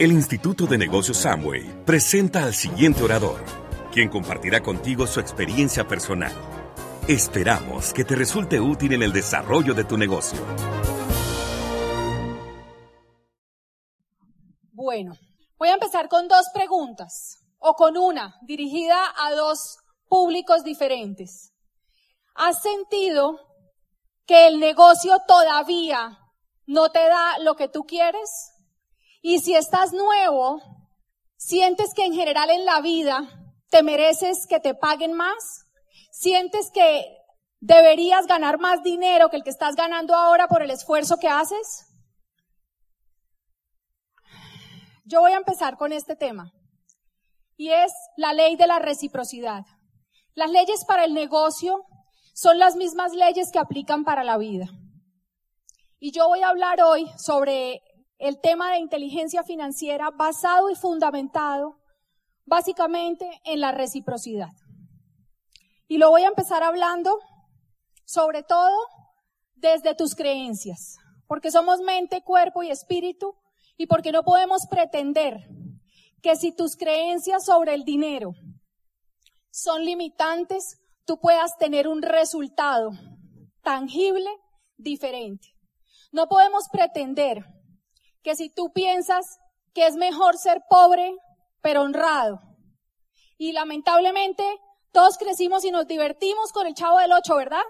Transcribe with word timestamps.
El 0.00 0.12
Instituto 0.12 0.64
de 0.64 0.78
Negocios 0.78 1.18
Samway 1.18 1.84
presenta 1.84 2.44
al 2.44 2.54
siguiente 2.54 3.02
orador, 3.02 3.44
quien 3.92 4.08
compartirá 4.08 4.62
contigo 4.62 5.06
su 5.06 5.20
experiencia 5.20 5.86
personal. 5.86 6.32
Esperamos 7.06 7.92
que 7.92 8.02
te 8.02 8.16
resulte 8.16 8.58
útil 8.58 8.94
en 8.94 9.02
el 9.02 9.12
desarrollo 9.12 9.74
de 9.74 9.84
tu 9.84 9.98
negocio. 9.98 10.40
Bueno, 14.72 15.12
voy 15.58 15.68
a 15.68 15.74
empezar 15.74 16.08
con 16.08 16.28
dos 16.28 16.46
preguntas, 16.54 17.44
o 17.58 17.74
con 17.74 17.98
una, 17.98 18.36
dirigida 18.40 19.04
a 19.18 19.34
dos 19.34 19.80
públicos 20.08 20.64
diferentes. 20.64 21.52
¿Has 22.34 22.62
sentido 22.62 23.38
que 24.24 24.46
el 24.46 24.60
negocio 24.60 25.18
todavía 25.28 26.16
no 26.64 26.90
te 26.90 27.06
da 27.06 27.38
lo 27.40 27.54
que 27.54 27.68
tú 27.68 27.82
quieres? 27.82 28.30
Y 29.20 29.40
si 29.40 29.54
estás 29.54 29.92
nuevo, 29.92 30.60
sientes 31.36 31.92
que 31.94 32.04
en 32.04 32.14
general 32.14 32.50
en 32.50 32.64
la 32.64 32.80
vida 32.80 33.28
te 33.70 33.82
mereces 33.82 34.46
que 34.48 34.60
te 34.60 34.74
paguen 34.74 35.12
más, 35.12 35.66
sientes 36.10 36.70
que 36.72 37.04
deberías 37.60 38.26
ganar 38.26 38.58
más 38.58 38.82
dinero 38.82 39.28
que 39.28 39.36
el 39.36 39.44
que 39.44 39.50
estás 39.50 39.76
ganando 39.76 40.14
ahora 40.14 40.48
por 40.48 40.62
el 40.62 40.70
esfuerzo 40.70 41.18
que 41.18 41.28
haces. 41.28 41.86
Yo 45.04 45.20
voy 45.20 45.32
a 45.32 45.38
empezar 45.38 45.76
con 45.76 45.92
este 45.92 46.16
tema 46.16 46.52
y 47.56 47.70
es 47.70 47.92
la 48.16 48.32
ley 48.32 48.56
de 48.56 48.66
la 48.66 48.78
reciprocidad. 48.78 49.64
Las 50.34 50.50
leyes 50.50 50.84
para 50.86 51.04
el 51.04 51.12
negocio 51.12 51.84
son 52.32 52.58
las 52.58 52.76
mismas 52.76 53.12
leyes 53.12 53.50
que 53.52 53.58
aplican 53.58 54.04
para 54.04 54.24
la 54.24 54.38
vida. 54.38 54.66
Y 55.98 56.12
yo 56.12 56.28
voy 56.28 56.40
a 56.40 56.48
hablar 56.48 56.80
hoy 56.80 57.06
sobre 57.18 57.82
el 58.20 58.38
tema 58.38 58.70
de 58.70 58.78
inteligencia 58.78 59.42
financiera 59.42 60.10
basado 60.10 60.70
y 60.70 60.74
fundamentado 60.74 61.80
básicamente 62.44 63.40
en 63.44 63.60
la 63.60 63.72
reciprocidad. 63.72 64.50
Y 65.88 65.96
lo 65.98 66.10
voy 66.10 66.22
a 66.22 66.28
empezar 66.28 66.62
hablando 66.62 67.18
sobre 68.04 68.42
todo 68.42 68.76
desde 69.54 69.94
tus 69.94 70.14
creencias, 70.14 70.96
porque 71.26 71.50
somos 71.50 71.80
mente, 71.80 72.22
cuerpo 72.22 72.62
y 72.62 72.70
espíritu 72.70 73.34
y 73.76 73.86
porque 73.86 74.12
no 74.12 74.22
podemos 74.22 74.66
pretender 74.70 75.48
que 76.22 76.36
si 76.36 76.52
tus 76.52 76.76
creencias 76.76 77.46
sobre 77.46 77.72
el 77.72 77.84
dinero 77.84 78.34
son 79.50 79.84
limitantes, 79.84 80.78
tú 81.06 81.18
puedas 81.18 81.56
tener 81.56 81.88
un 81.88 82.02
resultado 82.02 82.90
tangible 83.62 84.30
diferente. 84.76 85.48
No 86.12 86.28
podemos 86.28 86.64
pretender 86.70 87.44
que 88.22 88.36
si 88.36 88.50
tú 88.50 88.72
piensas 88.72 89.38
que 89.74 89.86
es 89.86 89.96
mejor 89.96 90.36
ser 90.36 90.62
pobre, 90.68 91.14
pero 91.62 91.82
honrado, 91.82 92.40
y 93.38 93.52
lamentablemente 93.52 94.44
todos 94.92 95.16
crecimos 95.16 95.64
y 95.64 95.70
nos 95.70 95.86
divertimos 95.86 96.52
con 96.52 96.66
el 96.66 96.74
chavo 96.74 96.98
del 96.98 97.12
ocho, 97.12 97.36
¿verdad? 97.36 97.62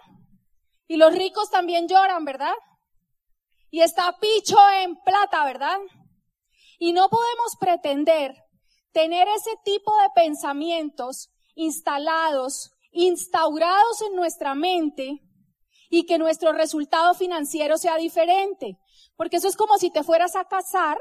Y 0.89 0.97
los 0.97 1.13
ricos 1.15 1.51
también 1.51 1.87
lloran, 1.87 2.25
¿verdad? 2.25 2.55
Y 3.71 3.83
está 3.83 4.17
picho 4.19 4.57
en 4.83 4.97
plata, 4.97 5.45
¿verdad? 5.45 5.79
Y 6.79 6.93
no 6.93 7.09
podemos 7.09 7.57
pretender 7.61 8.35
tener 8.93 9.29
ese 9.29 9.53
tipo 9.65 9.93
de 10.01 10.09
pensamientos 10.15 11.31
instalados, 11.55 12.73
instaurados 12.91 14.03
en 14.03 14.17
nuestra 14.17 14.55
mente 14.55 15.21
y 15.91 16.07
que 16.07 16.19
nuestro 16.19 16.53
resultado 16.53 17.13
financiero 17.15 17.77
sea 17.77 17.97
diferente. 17.97 18.79
Porque 19.17 19.37
eso 19.37 19.49
es 19.49 19.57
como 19.57 19.77
si 19.77 19.91
te 19.91 20.05
fueras 20.05 20.37
a 20.37 20.45
casar 20.45 20.97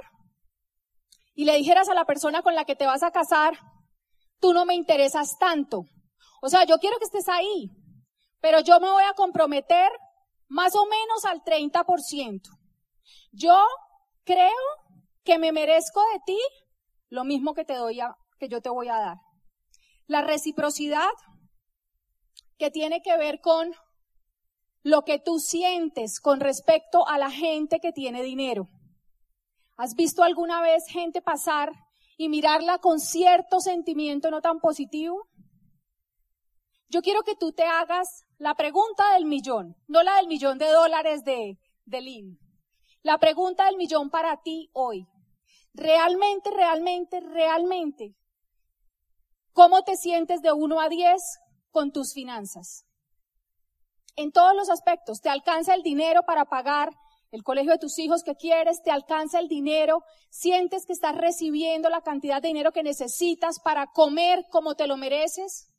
y 1.36 1.46
le 1.46 1.56
dijeras 1.56 1.88
a 1.88 1.94
la 1.94 2.06
persona 2.06 2.42
con 2.42 2.56
la 2.56 2.66
que 2.66 2.76
te 2.76 2.88
vas 2.88 3.04
a 3.04 3.12
casar, 3.12 3.54
tú 4.40 4.52
no 4.52 4.66
me 4.66 4.74
interesas 4.74 5.38
tanto. 5.40 5.84
O 6.42 6.50
sea, 6.50 6.66
yo 6.66 6.80
quiero 6.80 6.98
que 6.98 7.06
estés 7.06 7.30
ahí, 7.30 7.70
pero 8.42 8.60
yo 8.62 8.80
me 8.80 8.90
voy 8.90 9.04
a 9.04 9.14
comprometer 9.14 9.90
más 10.48 10.76
o 10.76 10.86
menos 10.86 11.24
al 11.26 11.44
30%. 11.44 12.42
Yo 13.32 13.64
creo 14.24 14.50
que 15.24 15.38
me 15.38 15.52
merezco 15.52 16.02
de 16.14 16.20
ti 16.26 16.40
lo 17.10 17.24
mismo 17.24 17.54
que 17.54 17.66
te 17.66 17.76
doy 17.76 18.00
a, 18.00 18.16
que 18.40 18.50
yo 18.50 18.62
te 18.62 18.70
voy 18.70 18.88
a 18.88 18.98
dar. 18.98 19.18
La 20.08 20.22
reciprocidad 20.22 21.10
que 22.58 22.72
tiene 22.72 23.02
que 23.02 23.16
ver 23.18 23.40
con 23.42 23.72
lo 24.84 25.04
que 25.04 25.20
tú 25.20 25.40
sientes 25.40 26.20
con 26.20 26.40
respecto 26.40 27.08
a 27.08 27.18
la 27.18 27.30
gente 27.30 27.80
que 27.80 27.92
tiene 27.92 28.24
dinero. 28.24 28.70
¿Has 29.78 29.96
visto 29.96 30.24
alguna 30.24 30.62
vez 30.62 30.84
gente 30.88 31.22
pasar 31.22 31.72
y 32.18 32.30
mirarla 32.30 32.80
con 32.80 33.00
cierto 33.00 33.60
sentimiento 33.60 34.30
no 34.30 34.42
tan 34.42 34.60
positivo? 34.60 35.28
Yo 36.90 37.02
quiero 37.02 37.22
que 37.24 37.36
tú 37.36 37.52
te 37.52 37.64
hagas 37.64 38.26
la 38.38 38.56
pregunta 38.56 39.14
del 39.14 39.26
millón, 39.26 39.76
no 39.88 40.02
la 40.04 40.16
del 40.18 40.28
millón 40.28 40.58
de 40.58 40.70
dólares 40.70 41.24
de, 41.24 41.60
de 41.86 42.02
Lynn. 42.02 42.40
La 43.04 43.20
pregunta 43.20 43.66
del 43.66 43.78
millón 43.78 44.10
para 44.10 44.42
ti 44.42 44.70
hoy. 44.74 45.08
Realmente, 45.74 46.50
realmente, 46.52 47.20
realmente, 47.20 48.16
¿cómo 49.54 49.84
te 49.84 49.96
sientes 49.96 50.42
de 50.42 50.52
1 50.52 50.82
a 50.82 50.90
10 50.90 51.22
con 51.70 51.92
tus 51.92 52.14
finanzas? 52.14 52.89
En 54.20 54.34
todos 54.34 54.54
los 54.54 54.70
aspectos. 54.70 55.22
Te 55.22 55.30
alcanza 55.30 55.74
el 55.74 55.82
dinero 55.82 56.24
para 56.24 56.44
pagar 56.44 56.90
el 57.32 57.42
colegio 57.42 57.72
de 57.72 57.78
tus 57.78 57.98
hijos 58.00 58.22
que 58.22 58.36
quieres, 58.36 58.84
te 58.84 58.92
alcanza 58.92 59.40
el 59.40 59.48
dinero, 59.48 60.04
sientes 60.30 60.86
que 60.86 60.92
estás 60.92 61.16
recibiendo 61.16 61.90
la 61.90 62.02
cantidad 62.02 62.42
de 62.42 62.50
dinero 62.50 62.74
que 62.74 62.84
necesitas 62.84 63.62
para 63.62 63.88
comer 63.94 64.46
como 64.52 64.76
te 64.76 64.88
lo 64.88 64.98
mereces. 64.98 65.74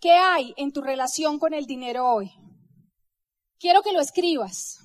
¿Qué 0.00 0.10
hay 0.10 0.54
en 0.56 0.72
tu 0.72 0.82
relación 0.82 1.38
con 1.38 1.54
el 1.54 1.66
dinero 1.66 2.10
hoy? 2.10 2.32
Quiero 3.60 3.82
que 3.82 3.92
lo 3.92 4.00
escribas. 4.00 4.80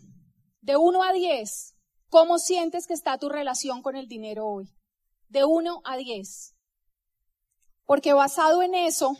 De 0.61 0.77
1 0.77 1.03
a 1.03 1.13
10, 1.13 1.75
¿cómo 2.09 2.37
sientes 2.37 2.85
que 2.85 2.93
está 2.93 3.17
tu 3.17 3.27
relación 3.27 3.81
con 3.81 3.95
el 3.95 4.07
dinero 4.07 4.45
hoy? 4.45 4.69
De 5.29 5.45
1 5.45 5.81
a 5.83 5.97
10. 5.97 6.55
Porque 7.85 8.13
basado 8.13 8.61
en 8.61 8.75
eso, 8.75 9.17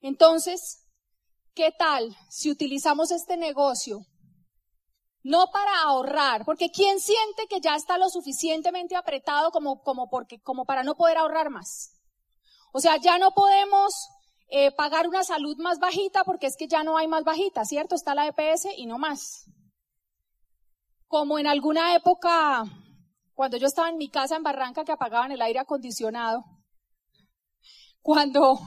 entonces 0.00 0.87
¿Qué 1.58 1.72
tal 1.76 2.16
si 2.30 2.52
utilizamos 2.52 3.10
este 3.10 3.36
negocio 3.36 4.06
no 5.24 5.48
para 5.52 5.82
ahorrar, 5.86 6.44
porque 6.44 6.70
¿quién 6.70 7.00
siente 7.00 7.48
que 7.50 7.60
ya 7.60 7.74
está 7.74 7.98
lo 7.98 8.08
suficientemente 8.10 8.94
apretado 8.94 9.50
como, 9.50 9.82
como, 9.82 10.08
porque, 10.08 10.40
como 10.40 10.66
para 10.66 10.84
no 10.84 10.94
poder 10.94 11.18
ahorrar 11.18 11.50
más? 11.50 12.00
O 12.72 12.78
sea, 12.78 12.96
ya 12.98 13.18
no 13.18 13.32
podemos 13.32 13.92
eh, 14.46 14.70
pagar 14.70 15.08
una 15.08 15.24
salud 15.24 15.56
más 15.58 15.80
bajita 15.80 16.22
porque 16.22 16.46
es 16.46 16.56
que 16.56 16.68
ya 16.68 16.84
no 16.84 16.96
hay 16.96 17.08
más 17.08 17.24
bajita, 17.24 17.64
¿cierto? 17.64 17.96
Está 17.96 18.14
la 18.14 18.28
EPS 18.28 18.68
y 18.76 18.86
no 18.86 18.98
más. 18.98 19.46
Como 21.08 21.40
en 21.40 21.48
alguna 21.48 21.96
época, 21.96 22.66
cuando 23.34 23.56
yo 23.56 23.66
estaba 23.66 23.88
en 23.88 23.96
mi 23.96 24.10
casa 24.10 24.36
en 24.36 24.44
Barranca 24.44 24.84
que 24.84 24.92
apagaban 24.92 25.32
el 25.32 25.42
aire 25.42 25.58
acondicionado, 25.58 26.44
cuando 28.00 28.60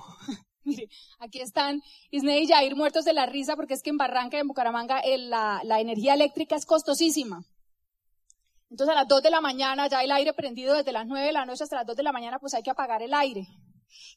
Mire, 0.64 0.90
aquí 1.20 1.42
están 1.42 1.82
Isney 2.12 2.44
y 2.44 2.48
Jair 2.48 2.76
muertos 2.76 3.06
de 3.06 3.14
la 3.14 3.26
risa 3.26 3.56
porque 3.56 3.74
es 3.74 3.82
que 3.82 3.90
en 3.90 3.98
Barranca 3.98 4.38
y 4.38 4.42
en 4.42 4.48
Bucaramanga 4.48 5.02
la, 5.18 5.62
la, 5.64 5.80
energía 5.80 6.14
eléctrica 6.14 6.56
es 6.56 6.66
costosísima. 6.66 7.44
Entonces 8.70 8.96
a 8.96 9.00
las 9.00 9.08
2 9.08 9.22
de 9.24 9.32
la 9.32 9.42
mañana, 9.42 9.88
ya 9.88 10.02
el 10.02 10.12
aire 10.12 10.34
prendido 10.34 10.76
desde 10.76 10.94
las 10.94 11.06
9 11.06 11.26
de 11.26 11.34
la 11.34 11.46
noche 11.46 11.64
hasta 11.64 11.76
las 11.76 11.86
2 11.86 11.98
de 11.98 12.04
la 12.04 12.14
mañana, 12.14 12.40
pues 12.40 12.54
hay 12.54 12.64
que 12.64 12.70
apagar 12.70 13.02
el 13.02 13.14
aire. 13.14 13.46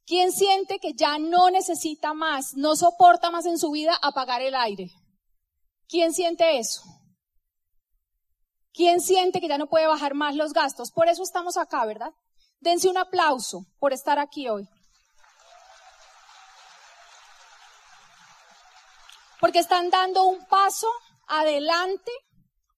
¿Quién 0.07 0.33
siente 0.33 0.79
que 0.79 0.93
ya 0.95 1.19
no 1.19 1.51
necesita 1.51 2.15
más, 2.15 2.55
no 2.55 2.77
soporta 2.77 3.31
más 3.31 3.47
en 3.47 3.59
su 3.59 3.71
vida 3.71 3.97
apagar 4.01 4.43
el 4.43 4.55
aire? 4.55 4.91
¿Quién 5.89 6.13
siente 6.13 6.59
eso? 6.59 6.83
¿Quién 8.73 9.01
siente 9.01 9.41
que 9.41 9.49
ya 9.49 9.59
no 9.59 9.69
puede 9.69 9.87
bajar 9.87 10.15
más 10.15 10.35
los 10.35 10.53
gastos? 10.53 10.91
Por 10.91 11.09
eso 11.09 11.23
estamos 11.23 11.57
acá, 11.57 11.85
¿verdad? 11.87 12.13
Dense 12.61 12.89
un 12.89 12.97
aplauso 12.97 13.67
por 13.79 13.93
estar 13.93 14.19
aquí 14.19 14.49
hoy. 14.49 14.69
Porque 19.45 19.59
están 19.59 19.91
dando 19.91 20.25
un 20.25 20.43
paso 20.47 20.89
adelante 21.27 22.11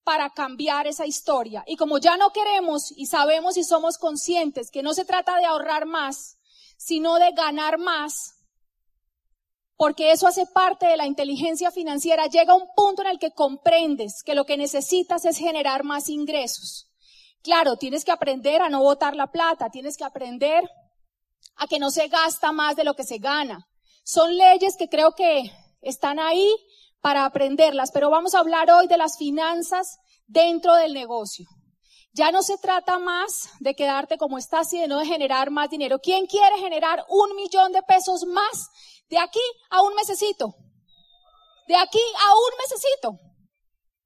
para 0.03 0.31
cambiar 0.31 0.89
esa 0.89 1.07
historia. 1.07 1.63
Y 1.65 1.77
como 1.77 1.99
ya 1.99 2.17
no 2.17 2.31
queremos 2.31 2.91
y 2.97 3.07
sabemos 3.07 3.57
y 3.57 3.63
somos 3.63 3.99
conscientes 3.99 4.73
que 4.73 4.83
no 4.83 4.93
se 4.93 5.05
trata 5.05 5.37
de 5.37 5.45
ahorrar 5.45 5.87
más, 5.87 6.39
sino 6.77 7.21
de 7.21 7.31
ganar 7.31 7.79
más, 7.79 8.35
porque 9.77 10.11
eso 10.11 10.27
hace 10.27 10.45
parte 10.45 10.87
de 10.87 10.97
la 10.97 11.07
inteligencia 11.07 11.71
financiera, 11.71 12.27
llega 12.27 12.57
un 12.57 12.67
punto 12.75 13.03
en 13.03 13.11
el 13.11 13.21
que 13.21 13.31
comprendes 13.31 14.25
que 14.25 14.35
lo 14.35 14.45
que 14.45 14.57
necesitas 14.57 15.25
es 15.25 15.39
generar 15.39 15.85
más 15.85 16.09
ingresos. 16.09 16.91
Claro, 17.45 17.77
tienes 17.77 18.05
que 18.05 18.11
aprender 18.11 18.61
a 18.61 18.71
no 18.71 18.81
botar 18.81 19.15
la 19.15 19.29
plata, 19.29 19.71
tienes 19.71 19.97
que 19.97 20.03
aprender 20.03 20.65
a 21.55 21.69
que 21.69 21.79
no 21.79 21.93
se 21.93 22.09
gasta 22.09 22.51
más 22.51 22.75
de 22.75 22.83
lo 22.83 22.95
que 22.95 23.05
se 23.05 23.19
gana. 23.19 23.69
Son 24.03 24.37
leyes 24.37 24.77
que 24.77 24.89
creo 24.89 25.13
que 25.13 25.49
están 25.89 26.19
ahí 26.19 26.55
para 27.01 27.25
aprenderlas, 27.25 27.91
pero 27.93 28.11
vamos 28.11 28.35
a 28.35 28.41
hablar 28.41 28.71
hoy 28.71 28.89
de 28.89 28.97
las 28.97 29.17
finanzas 29.17 29.99
dentro 30.27 30.75
del 30.75 30.93
negocio. 30.93 31.47
Ya 32.13 32.33
no 32.33 32.43
se 32.43 32.57
trata 32.59 32.99
más 32.99 33.51
de 33.61 33.75
quedarte 33.75 34.17
como 34.17 34.39
estás 34.39 34.73
y 34.73 34.81
de 34.81 34.89
no 34.89 35.05
generar 35.05 35.51
más 35.51 35.69
dinero. 35.69 35.99
¿Quién 35.99 36.27
quiere 36.27 36.57
generar 36.59 37.05
un 37.09 37.37
millón 37.37 37.73
de 37.73 37.83
pesos 37.83 38.25
más 38.25 38.69
de 39.11 39.19
aquí 39.19 39.43
a 39.71 39.83
un 39.83 39.95
mesecito? 39.95 40.55
De 41.69 41.77
aquí 41.77 42.01
a 42.01 42.35
un 42.35 42.59
mesecito. 42.59 43.19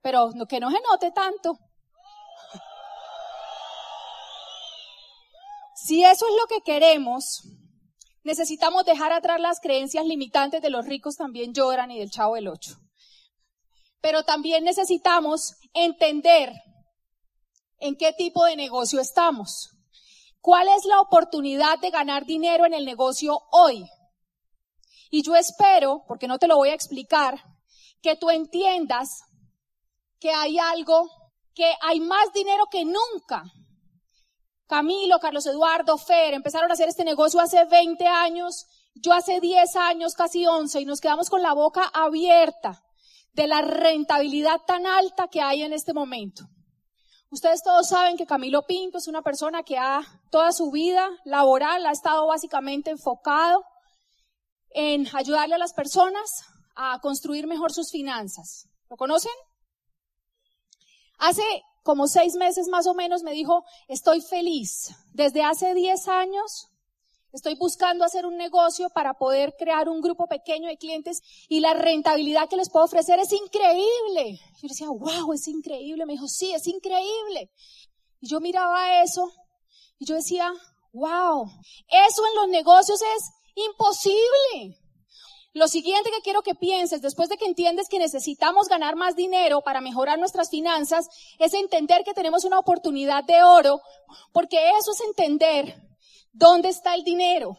Pero 0.02 0.30
que 0.48 0.58
no 0.58 0.70
se 0.70 0.80
note 0.90 1.12
tanto. 1.12 1.56
Si 5.76 6.04
eso 6.04 6.26
es 6.26 6.34
lo 6.34 6.46
que 6.48 6.62
queremos, 6.62 7.42
necesitamos 8.22 8.84
dejar 8.84 9.12
atrás 9.12 9.40
las 9.40 9.60
creencias 9.60 10.04
limitantes 10.04 10.62
de 10.62 10.70
los 10.70 10.86
ricos 10.86 11.16
también 11.16 11.52
lloran 11.54 11.90
y 11.90 11.98
del 11.98 12.10
chavo 12.10 12.34
del 12.34 12.48
ocho. 12.48 12.76
Pero 14.00 14.22
también 14.22 14.64
necesitamos 14.64 15.56
entender 15.74 16.52
en 17.78 17.96
qué 17.96 18.12
tipo 18.12 18.44
de 18.44 18.56
negocio 18.56 19.00
estamos. 19.00 19.70
¿Cuál 20.40 20.68
es 20.68 20.84
la 20.84 21.00
oportunidad 21.00 21.78
de 21.80 21.90
ganar 21.90 22.24
dinero 22.24 22.64
en 22.64 22.74
el 22.74 22.84
negocio 22.84 23.38
hoy? 23.50 23.84
Y 25.10 25.22
yo 25.22 25.34
espero, 25.34 26.04
porque 26.06 26.28
no 26.28 26.38
te 26.38 26.46
lo 26.46 26.56
voy 26.56 26.70
a 26.70 26.74
explicar, 26.74 27.42
que 28.00 28.16
tú 28.16 28.30
entiendas 28.30 29.22
que 30.18 30.30
hay 30.30 30.58
algo, 30.58 31.10
que 31.54 31.72
hay 31.82 32.00
más 32.00 32.32
dinero 32.32 32.64
que 32.70 32.84
nunca. 32.84 33.42
Camilo, 34.70 35.18
Carlos 35.18 35.46
Eduardo, 35.46 35.98
Fer, 35.98 36.32
empezaron 36.32 36.70
a 36.70 36.74
hacer 36.74 36.88
este 36.88 37.02
negocio 37.02 37.40
hace 37.40 37.64
20 37.64 38.06
años, 38.06 38.68
yo 38.94 39.12
hace 39.12 39.40
10 39.40 39.74
años, 39.74 40.14
casi 40.14 40.46
11, 40.46 40.80
y 40.80 40.84
nos 40.84 41.00
quedamos 41.00 41.28
con 41.28 41.42
la 41.42 41.54
boca 41.54 41.90
abierta 41.92 42.80
de 43.32 43.48
la 43.48 43.62
rentabilidad 43.62 44.60
tan 44.68 44.86
alta 44.86 45.26
que 45.26 45.40
hay 45.40 45.62
en 45.62 45.72
este 45.72 45.92
momento. 45.92 46.44
Ustedes 47.30 47.64
todos 47.64 47.88
saben 47.88 48.16
que 48.16 48.26
Camilo 48.26 48.64
Pinto 48.64 48.98
es 48.98 49.08
una 49.08 49.22
persona 49.22 49.64
que 49.64 49.76
ha 49.76 50.02
toda 50.30 50.52
su 50.52 50.70
vida 50.70 51.10
laboral 51.24 51.84
ha 51.84 51.90
estado 51.90 52.28
básicamente 52.28 52.90
enfocado 52.90 53.64
en 54.68 55.08
ayudarle 55.16 55.56
a 55.56 55.58
las 55.58 55.74
personas 55.74 56.44
a 56.76 57.00
construir 57.00 57.48
mejor 57.48 57.72
sus 57.72 57.90
finanzas. 57.90 58.68
¿Lo 58.88 58.96
conocen? 58.96 59.32
Hace 61.18 61.42
como 61.82 62.06
seis 62.06 62.34
meses 62.34 62.68
más 62.68 62.86
o 62.86 62.94
menos 62.94 63.22
me 63.22 63.32
dijo, 63.32 63.64
estoy 63.88 64.20
feliz. 64.20 64.90
Desde 65.12 65.42
hace 65.42 65.74
diez 65.74 66.08
años 66.08 66.70
Estoy 67.32 67.54
buscando 67.54 68.04
hacer 68.04 68.26
un 68.26 68.36
negocio 68.36 68.90
para 68.90 69.14
poder 69.14 69.54
crear 69.56 69.88
un 69.88 70.00
grupo 70.00 70.26
pequeño 70.26 70.68
de 70.68 70.76
clientes 70.76 71.22
y 71.48 71.60
la 71.60 71.74
rentabilidad 71.74 72.48
que 72.48 72.56
les 72.56 72.70
puedo 72.70 72.84
ofrecer 72.84 73.20
es 73.20 73.32
increíble. 73.32 74.40
Yo 74.60 74.68
decía, 74.68 74.88
wow, 74.88 75.32
es 75.32 75.46
increíble. 75.46 76.06
Me 76.06 76.14
dijo, 76.14 76.26
sí, 76.26 76.52
es 76.52 76.66
increíble. 76.66 77.52
Y 78.20 78.28
yo 78.28 78.40
miraba 78.40 79.02
eso 79.04 79.30
y 79.98 80.06
yo 80.06 80.16
decía, 80.16 80.52
wow, 80.92 81.46
eso 81.86 82.26
en 82.26 82.34
los 82.34 82.48
negocios 82.48 83.00
es 83.00 83.30
imposible. 83.54 84.79
Lo 85.52 85.68
siguiente 85.68 86.10
que 86.10 86.22
quiero 86.22 86.42
que 86.42 86.54
pienses, 86.54 87.02
después 87.02 87.28
de 87.28 87.36
que 87.36 87.46
entiendes 87.46 87.88
que 87.88 87.98
necesitamos 87.98 88.68
ganar 88.68 88.96
más 88.96 89.16
dinero 89.16 89.62
para 89.62 89.80
mejorar 89.80 90.18
nuestras 90.18 90.48
finanzas, 90.50 91.08
es 91.38 91.54
entender 91.54 92.02
que 92.04 92.14
tenemos 92.14 92.44
una 92.44 92.58
oportunidad 92.58 93.24
de 93.24 93.42
oro, 93.42 93.80
porque 94.32 94.70
eso 94.78 94.92
es 94.92 95.00
entender 95.00 95.90
¿Dónde 96.32 96.68
está 96.68 96.94
el 96.94 97.02
dinero? 97.02 97.56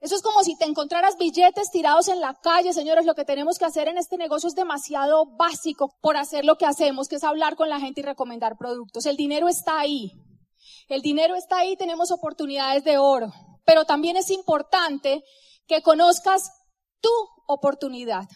Eso 0.00 0.16
es 0.16 0.22
como 0.22 0.42
si 0.42 0.56
te 0.56 0.64
encontraras 0.64 1.16
billetes 1.18 1.70
tirados 1.70 2.08
en 2.08 2.20
la 2.20 2.34
calle, 2.34 2.72
señores. 2.72 3.06
Lo 3.06 3.14
que 3.14 3.24
tenemos 3.24 3.58
que 3.58 3.66
hacer 3.66 3.88
en 3.88 3.98
este 3.98 4.16
negocio 4.16 4.48
es 4.48 4.54
demasiado 4.54 5.26
básico 5.26 5.94
por 6.00 6.16
hacer 6.16 6.44
lo 6.44 6.56
que 6.56 6.66
hacemos, 6.66 7.08
que 7.08 7.16
es 7.16 7.24
hablar 7.24 7.54
con 7.54 7.68
la 7.68 7.80
gente 7.80 8.00
y 8.00 8.04
recomendar 8.04 8.56
productos. 8.56 9.06
El 9.06 9.16
dinero 9.16 9.48
está 9.48 9.78
ahí. 9.78 10.12
El 10.88 11.02
dinero 11.02 11.34
está 11.34 11.58
ahí, 11.58 11.76
tenemos 11.76 12.10
oportunidades 12.10 12.84
de 12.84 12.98
oro. 12.98 13.32
Pero 13.64 13.84
también 13.84 14.16
es 14.16 14.30
importante 14.30 15.22
que 15.66 15.82
conozcas 15.82 16.50
tu 17.04 17.10
oportunidad. 17.46 18.26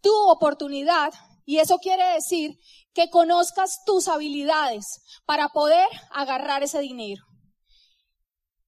Tu 0.00 0.14
oportunidad. 0.30 1.12
Y 1.44 1.58
eso 1.58 1.78
quiere 1.78 2.04
decir 2.14 2.56
que 2.94 3.10
conozcas 3.10 3.82
tus 3.84 4.06
habilidades 4.06 4.84
para 5.26 5.48
poder 5.48 5.88
agarrar 6.12 6.62
ese 6.62 6.78
dinero. 6.78 7.24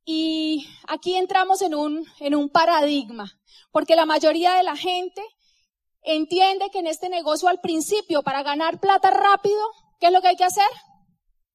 Y 0.04 0.66
aquí 0.88 1.14
entramos 1.14 1.62
en 1.62 1.74
un, 1.74 2.04
en 2.18 2.34
un 2.34 2.48
paradigma, 2.48 3.30
porque 3.70 3.94
la 3.94 4.06
mayoría 4.06 4.54
de 4.54 4.64
la 4.64 4.76
gente 4.76 5.22
entiende 6.02 6.70
que 6.72 6.80
en 6.80 6.88
este 6.88 7.08
negocio 7.08 7.48
al 7.48 7.60
principio, 7.60 8.22
para 8.22 8.42
ganar 8.42 8.80
plata 8.80 9.10
rápido, 9.10 9.62
¿qué 10.00 10.06
es 10.06 10.12
lo 10.12 10.20
que 10.20 10.28
hay 10.28 10.36
que 10.36 10.44
hacer? 10.44 10.70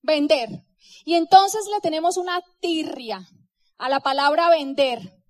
Vender. 0.03 0.47
Y 1.03 1.15
entonces 1.15 1.65
le 1.73 1.81
tenemos 1.81 2.15
una 2.15 2.39
tirria 2.61 3.27
a 3.77 3.89
la 3.89 3.99
palabra 3.99 4.49
vender. 4.49 5.25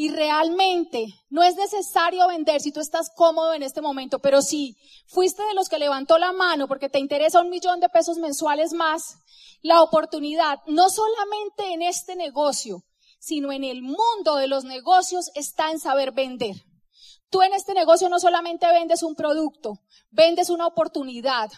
Y 0.00 0.10
realmente 0.10 1.12
no 1.28 1.42
es 1.42 1.56
necesario 1.56 2.28
vender 2.28 2.60
si 2.60 2.70
tú 2.70 2.78
estás 2.78 3.10
cómodo 3.16 3.52
en 3.52 3.64
este 3.64 3.80
momento, 3.80 4.20
pero 4.20 4.42
si 4.42 4.76
fuiste 5.08 5.42
de 5.42 5.54
los 5.54 5.68
que 5.68 5.80
levantó 5.80 6.18
la 6.18 6.30
mano 6.30 6.68
porque 6.68 6.88
te 6.88 7.00
interesa 7.00 7.40
un 7.40 7.50
millón 7.50 7.80
de 7.80 7.88
pesos 7.88 8.16
mensuales 8.16 8.72
más, 8.74 9.16
la 9.60 9.82
oportunidad, 9.82 10.60
no 10.68 10.88
solamente 10.88 11.72
en 11.72 11.82
este 11.82 12.14
negocio, 12.14 12.84
sino 13.18 13.50
en 13.50 13.64
el 13.64 13.82
mundo 13.82 14.36
de 14.36 14.46
los 14.46 14.62
negocios, 14.62 15.32
está 15.34 15.72
en 15.72 15.80
saber 15.80 16.12
vender. 16.12 16.54
Tú 17.28 17.42
en 17.42 17.52
este 17.52 17.74
negocio 17.74 18.08
no 18.08 18.20
solamente 18.20 18.72
vendes 18.72 19.02
un 19.02 19.16
producto, 19.16 19.80
vendes 20.12 20.48
una 20.48 20.68
oportunidad. 20.68 21.50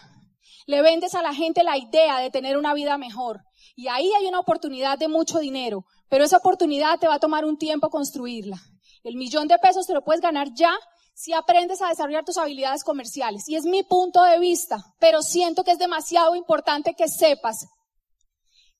Le 0.65 0.81
vendes 0.81 1.13
a 1.13 1.21
la 1.21 1.35
gente 1.35 1.63
la 1.63 1.77
idea 1.77 2.17
de 2.17 2.31
tener 2.31 2.57
una 2.57 2.73
vida 2.73 2.97
mejor. 2.97 3.41
Y 3.75 3.87
ahí 3.87 4.11
hay 4.17 4.27
una 4.27 4.39
oportunidad 4.39 4.97
de 4.97 5.07
mucho 5.07 5.39
dinero, 5.39 5.85
pero 6.09 6.23
esa 6.23 6.37
oportunidad 6.37 6.99
te 6.99 7.07
va 7.07 7.15
a 7.15 7.19
tomar 7.19 7.45
un 7.45 7.57
tiempo 7.57 7.89
construirla. 7.89 8.61
El 9.03 9.15
millón 9.15 9.47
de 9.47 9.57
pesos 9.57 9.87
te 9.87 9.93
lo 9.93 10.03
puedes 10.03 10.21
ganar 10.21 10.49
ya 10.53 10.73
si 11.13 11.33
aprendes 11.33 11.81
a 11.81 11.89
desarrollar 11.89 12.25
tus 12.25 12.37
habilidades 12.37 12.83
comerciales. 12.83 13.47
Y 13.47 13.55
es 13.55 13.65
mi 13.65 13.83
punto 13.83 14.23
de 14.23 14.39
vista, 14.39 14.77
pero 14.99 15.21
siento 15.21 15.63
que 15.63 15.71
es 15.71 15.79
demasiado 15.79 16.35
importante 16.35 16.95
que 16.95 17.07
sepas 17.07 17.67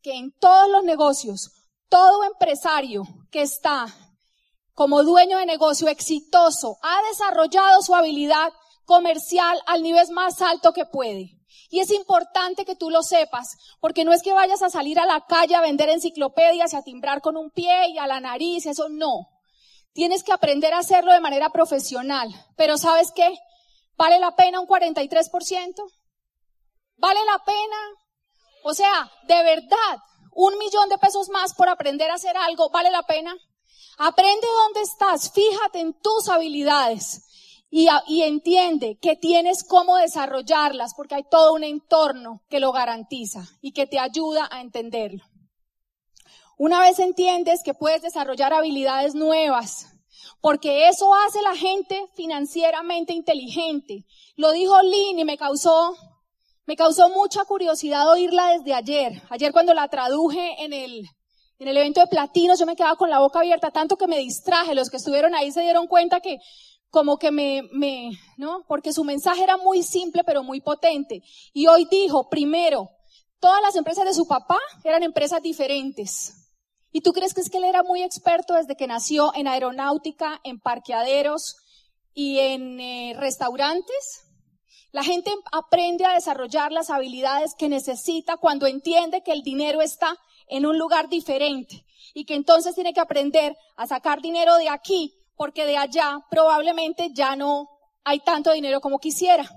que 0.01 0.13
en 0.13 0.31
todos 0.39 0.69
los 0.69 0.83
negocios, 0.83 1.51
todo 1.89 2.23
empresario 2.23 3.03
que 3.29 3.41
está 3.41 3.85
como 4.73 5.03
dueño 5.03 5.37
de 5.37 5.45
negocio 5.45 5.87
exitoso 5.89 6.77
ha 6.81 7.07
desarrollado 7.09 7.81
su 7.81 7.93
habilidad 7.93 8.51
comercial 8.85 9.61
al 9.67 9.83
nivel 9.83 10.09
más 10.11 10.41
alto 10.41 10.73
que 10.73 10.85
puede. 10.85 11.40
Y 11.69 11.79
es 11.79 11.91
importante 11.91 12.65
que 12.65 12.75
tú 12.75 12.89
lo 12.89 13.03
sepas, 13.03 13.57
porque 13.79 14.03
no 14.03 14.13
es 14.13 14.23
que 14.23 14.33
vayas 14.33 14.61
a 14.61 14.69
salir 14.69 14.99
a 14.99 15.05
la 15.05 15.25
calle 15.25 15.55
a 15.55 15.61
vender 15.61 15.89
enciclopedias 15.89 16.73
y 16.73 16.75
a 16.75 16.83
timbrar 16.83 17.21
con 17.21 17.37
un 17.37 17.51
pie 17.51 17.89
y 17.89 17.97
a 17.97 18.07
la 18.07 18.19
nariz, 18.19 18.65
eso 18.65 18.89
no. 18.89 19.29
Tienes 19.93 20.23
que 20.23 20.31
aprender 20.31 20.73
a 20.73 20.79
hacerlo 20.79 21.11
de 21.11 21.19
manera 21.19 21.49
profesional. 21.49 22.29
Pero 22.55 22.77
¿sabes 22.77 23.11
qué? 23.13 23.37
¿Vale 23.97 24.19
la 24.19 24.35
pena 24.35 24.59
un 24.59 24.67
43%? 24.67 25.75
¿Vale 26.97 27.19
la 27.25 27.43
pena 27.43 27.77
o 28.63 28.73
sea, 28.73 29.11
de 29.23 29.43
verdad, 29.43 29.97
un 30.33 30.57
millón 30.57 30.89
de 30.89 30.97
pesos 30.97 31.29
más 31.29 31.53
por 31.53 31.69
aprender 31.69 32.09
a 32.11 32.15
hacer 32.15 32.37
algo, 32.37 32.69
¿vale 32.69 32.91
la 32.91 33.03
pena? 33.03 33.35
Aprende 33.97 34.47
dónde 34.65 34.81
estás, 34.81 35.31
fíjate 35.31 35.79
en 35.79 35.93
tus 35.99 36.29
habilidades 36.29 37.23
y, 37.71 37.87
y, 38.07 38.21
entiende 38.21 38.99
que 39.01 39.15
tienes 39.15 39.63
cómo 39.63 39.97
desarrollarlas 39.97 40.93
porque 40.93 41.15
hay 41.15 41.23
todo 41.23 41.53
un 41.53 41.63
entorno 41.63 42.43
que 42.49 42.59
lo 42.59 42.71
garantiza 42.71 43.47
y 43.61 43.71
que 43.71 43.87
te 43.87 43.97
ayuda 43.97 44.47
a 44.51 44.61
entenderlo. 44.61 45.23
Una 46.57 46.81
vez 46.81 46.99
entiendes 46.99 47.61
que 47.63 47.73
puedes 47.73 48.03
desarrollar 48.03 48.53
habilidades 48.53 49.15
nuevas, 49.15 49.87
porque 50.41 50.89
eso 50.89 51.11
hace 51.15 51.41
la 51.41 51.55
gente 51.55 52.05
financieramente 52.13 53.13
inteligente. 53.13 54.05
Lo 54.35 54.51
dijo 54.51 54.79
Lynn 54.83 55.17
y 55.17 55.25
me 55.25 55.37
causó 55.37 55.95
me 56.71 56.75
causó 56.75 57.09
mucha 57.09 57.43
curiosidad 57.43 58.09
oírla 58.09 58.53
desde 58.53 58.73
ayer. 58.73 59.21
Ayer 59.29 59.51
cuando 59.51 59.73
la 59.73 59.87
traduje 59.87 60.63
en 60.63 60.73
el, 60.73 61.05
en 61.59 61.67
el 61.67 61.75
evento 61.75 61.99
de 61.99 62.07
platinos, 62.07 62.59
yo 62.59 62.65
me 62.65 62.75
quedaba 62.75 62.95
con 62.95 63.09
la 63.09 63.19
boca 63.19 63.39
abierta, 63.39 63.71
tanto 63.71 63.97
que 63.97 64.07
me 64.07 64.19
distraje. 64.19 64.75
Los 64.75 64.89
que 64.89 64.97
estuvieron 64.97 65.35
ahí 65.35 65.51
se 65.51 65.61
dieron 65.61 65.87
cuenta 65.87 66.21
que 66.21 66.37
como 66.91 67.17
que 67.17 67.31
me, 67.31 67.63
me, 67.71 68.11
¿no? 68.37 68.63
Porque 68.67 68.93
su 68.93 69.03
mensaje 69.03 69.43
era 69.43 69.57
muy 69.57 69.81
simple 69.81 70.23
pero 70.25 70.43
muy 70.43 70.61
potente. 70.61 71.23
Y 71.53 71.67
hoy 71.67 71.87
dijo, 71.89 72.29
primero, 72.29 72.89
todas 73.39 73.61
las 73.61 73.75
empresas 73.75 74.05
de 74.05 74.13
su 74.13 74.27
papá 74.27 74.59
eran 74.83 75.01
empresas 75.01 75.41
diferentes. 75.41 76.33
¿Y 76.91 77.01
tú 77.01 77.13
crees 77.13 77.33
que 77.33 77.41
es 77.41 77.49
que 77.49 77.57
él 77.57 77.63
era 77.63 77.81
muy 77.81 78.03
experto 78.03 78.53
desde 78.53 78.75
que 78.75 78.87
nació 78.87 79.31
en 79.33 79.47
aeronáutica, 79.47 80.41
en 80.43 80.59
parqueaderos 80.59 81.55
y 82.13 82.39
en 82.39 82.79
eh, 82.81 83.13
restaurantes? 83.17 84.25
La 84.91 85.03
gente 85.03 85.31
aprende 85.53 86.05
a 86.05 86.13
desarrollar 86.13 86.73
las 86.73 86.89
habilidades 86.89 87.55
que 87.57 87.69
necesita 87.69 88.35
cuando 88.35 88.67
entiende 88.67 89.23
que 89.23 89.31
el 89.31 89.41
dinero 89.41 89.81
está 89.81 90.17
en 90.47 90.65
un 90.65 90.77
lugar 90.77 91.07
diferente 91.07 91.85
y 92.13 92.25
que 92.25 92.35
entonces 92.35 92.75
tiene 92.75 92.93
que 92.93 92.99
aprender 92.99 93.55
a 93.77 93.87
sacar 93.87 94.21
dinero 94.21 94.57
de 94.57 94.67
aquí 94.67 95.20
porque 95.41 95.65
de 95.65 95.75
allá 95.75 96.23
probablemente 96.29 97.09
ya 97.15 97.35
no 97.35 97.67
hay 98.03 98.19
tanto 98.19 98.51
dinero 98.51 98.79
como 98.79 98.99
quisiera. 98.99 99.49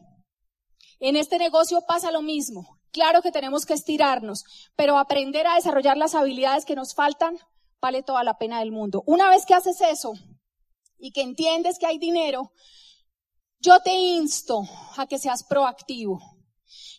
En 0.99 1.15
este 1.15 1.37
negocio 1.37 1.83
pasa 1.87 2.11
lo 2.11 2.23
mismo. 2.23 2.81
Claro 2.91 3.21
que 3.21 3.31
tenemos 3.31 3.67
que 3.67 3.75
estirarnos, 3.75 4.45
pero 4.77 4.97
aprender 4.97 5.47
a 5.47 5.57
desarrollar 5.57 5.99
las 5.99 6.15
habilidades 6.15 6.65
que 6.65 6.75
nos 6.75 6.95
faltan 6.95 7.39
vale 7.83 8.03
toda 8.03 8.25
la 8.25 8.39
pena 8.39 8.61
del 8.61 8.73
mundo. 8.73 9.03
Una 9.05 9.29
vez 9.29 9.45
que 9.45 9.53
haces 9.53 9.79
eso 9.83 10.15
y 10.97 11.11
que 11.13 11.21
entiendes 11.21 11.79
que 11.79 11.85
hay 11.85 11.99
dinero, 11.99 12.51
yo 13.61 13.79
te 13.81 13.93
insto 13.93 14.63
a 14.97 15.07
que 15.07 15.19
seas 15.19 15.45
proactivo. 15.45 16.19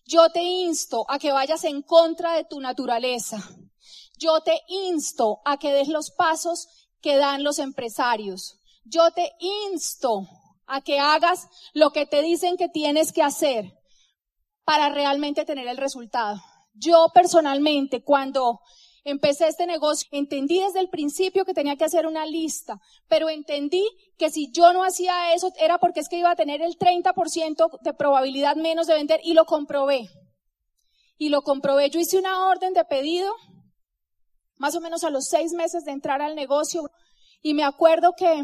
Yo 0.06 0.30
te 0.30 0.44
insto 0.44 1.08
a 1.10 1.18
que 1.18 1.32
vayas 1.32 1.64
en 1.64 1.82
contra 1.82 2.36
de 2.36 2.44
tu 2.44 2.60
naturaleza. 2.60 3.38
Yo 4.20 4.42
te 4.42 4.62
insto 4.68 5.40
a 5.44 5.58
que 5.58 5.74
des 5.74 5.88
los 5.88 6.12
pasos 6.12 6.68
que 7.02 7.16
dan 7.16 7.44
los 7.44 7.58
empresarios. 7.58 8.60
Yo 8.86 9.12
te 9.12 9.32
insto 9.40 10.28
a 10.68 10.82
que 10.82 11.00
hagas 11.00 11.48
lo 11.74 11.92
que 11.92 12.06
te 12.06 12.22
dicen 12.22 12.58
que 12.58 12.70
tienes 12.70 13.12
que 13.12 13.24
hacer 13.24 13.74
para 14.64 14.90
realmente 14.90 15.46
tener 15.46 15.68
el 15.68 15.78
resultado. 15.78 16.42
Yo 16.74 17.08
personalmente, 17.14 18.04
cuando 18.04 18.60
empecé 19.04 19.48
este 19.48 19.68
negocio, 19.68 20.08
entendí 20.12 20.60
desde 20.60 20.80
el 20.80 20.90
principio 20.90 21.46
que 21.46 21.54
tenía 21.54 21.76
que 21.76 21.86
hacer 21.86 22.08
una 22.08 22.26
lista, 22.26 22.80
pero 23.08 23.30
entendí 23.30 23.88
que 24.18 24.32
si 24.32 24.52
yo 24.52 24.74
no 24.74 24.84
hacía 24.84 25.34
eso 25.34 25.52
era 25.60 25.78
porque 25.78 26.00
es 26.00 26.10
que 26.10 26.18
iba 26.18 26.32
a 26.32 26.36
tener 26.36 26.62
el 26.62 26.78
30% 26.78 27.80
de 27.82 27.94
probabilidad 27.94 28.56
menos 28.56 28.88
de 28.88 28.96
vender 28.96 29.20
y 29.24 29.34
lo 29.34 29.46
comprobé. 29.46 30.10
Y 31.18 31.30
lo 31.30 31.44
comprobé. 31.44 31.90
Yo 31.90 32.00
hice 32.00 32.18
una 32.18 32.48
orden 32.48 32.74
de 32.74 32.84
pedido 32.84 33.34
más 34.58 34.76
o 34.76 34.82
menos 34.82 35.04
a 35.04 35.10
los 35.10 35.28
seis 35.28 35.54
meses 35.54 35.86
de 35.86 35.92
entrar 35.92 36.22
al 36.22 36.36
negocio 36.36 36.90
y 37.42 37.54
me 37.54 37.64
acuerdo 37.64 38.14
que 38.18 38.44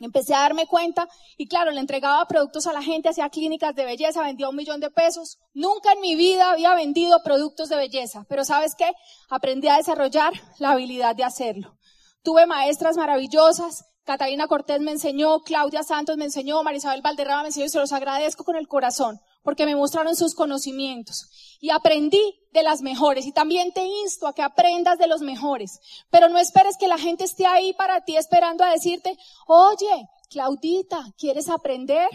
Empecé 0.00 0.34
a 0.34 0.40
darme 0.40 0.66
cuenta 0.66 1.08
y 1.36 1.46
claro, 1.46 1.70
le 1.70 1.80
entregaba 1.80 2.26
productos 2.26 2.66
a 2.66 2.72
la 2.72 2.82
gente, 2.82 3.08
hacía 3.08 3.30
clínicas 3.30 3.74
de 3.74 3.84
belleza, 3.84 4.22
vendía 4.22 4.48
un 4.48 4.56
millón 4.56 4.80
de 4.80 4.90
pesos. 4.90 5.38
Nunca 5.52 5.92
en 5.92 6.00
mi 6.00 6.16
vida 6.16 6.50
había 6.50 6.74
vendido 6.74 7.22
productos 7.24 7.68
de 7.68 7.76
belleza, 7.76 8.26
pero 8.28 8.44
¿sabes 8.44 8.74
qué? 8.74 8.90
Aprendí 9.30 9.68
a 9.68 9.76
desarrollar 9.76 10.32
la 10.58 10.72
habilidad 10.72 11.14
de 11.14 11.24
hacerlo. 11.24 11.78
Tuve 12.22 12.46
maestras 12.46 12.96
maravillosas, 12.96 13.84
Catalina 14.04 14.48
Cortés 14.48 14.80
me 14.80 14.90
enseñó, 14.90 15.40
Claudia 15.40 15.82
Santos 15.82 16.16
me 16.16 16.24
enseñó, 16.24 16.62
Marisabel 16.62 17.00
Valderrama 17.00 17.42
me 17.42 17.48
enseñó 17.48 17.66
y 17.66 17.70
se 17.70 17.78
los 17.78 17.92
agradezco 17.92 18.44
con 18.44 18.56
el 18.56 18.68
corazón 18.68 19.20
porque 19.44 19.66
me 19.66 19.76
mostraron 19.76 20.16
sus 20.16 20.34
conocimientos 20.34 21.28
y 21.60 21.70
aprendí 21.70 22.40
de 22.54 22.62
las 22.62 22.80
mejores 22.82 23.26
y 23.26 23.32
también 23.32 23.72
te 23.72 23.84
insto 23.84 24.28
a 24.28 24.32
que 24.32 24.40
aprendas 24.40 24.96
de 24.96 25.08
los 25.08 25.20
mejores, 25.20 25.80
pero 26.08 26.28
no 26.28 26.38
esperes 26.38 26.78
que 26.78 26.88
la 26.88 26.98
gente 26.98 27.24
esté 27.24 27.46
ahí 27.46 27.74
para 27.74 28.04
ti 28.04 28.16
esperando 28.16 28.64
a 28.64 28.70
decirte, 28.70 29.18
oye, 29.48 30.08
Claudita, 30.30 31.04
¿quieres 31.18 31.48
aprender? 31.50 32.08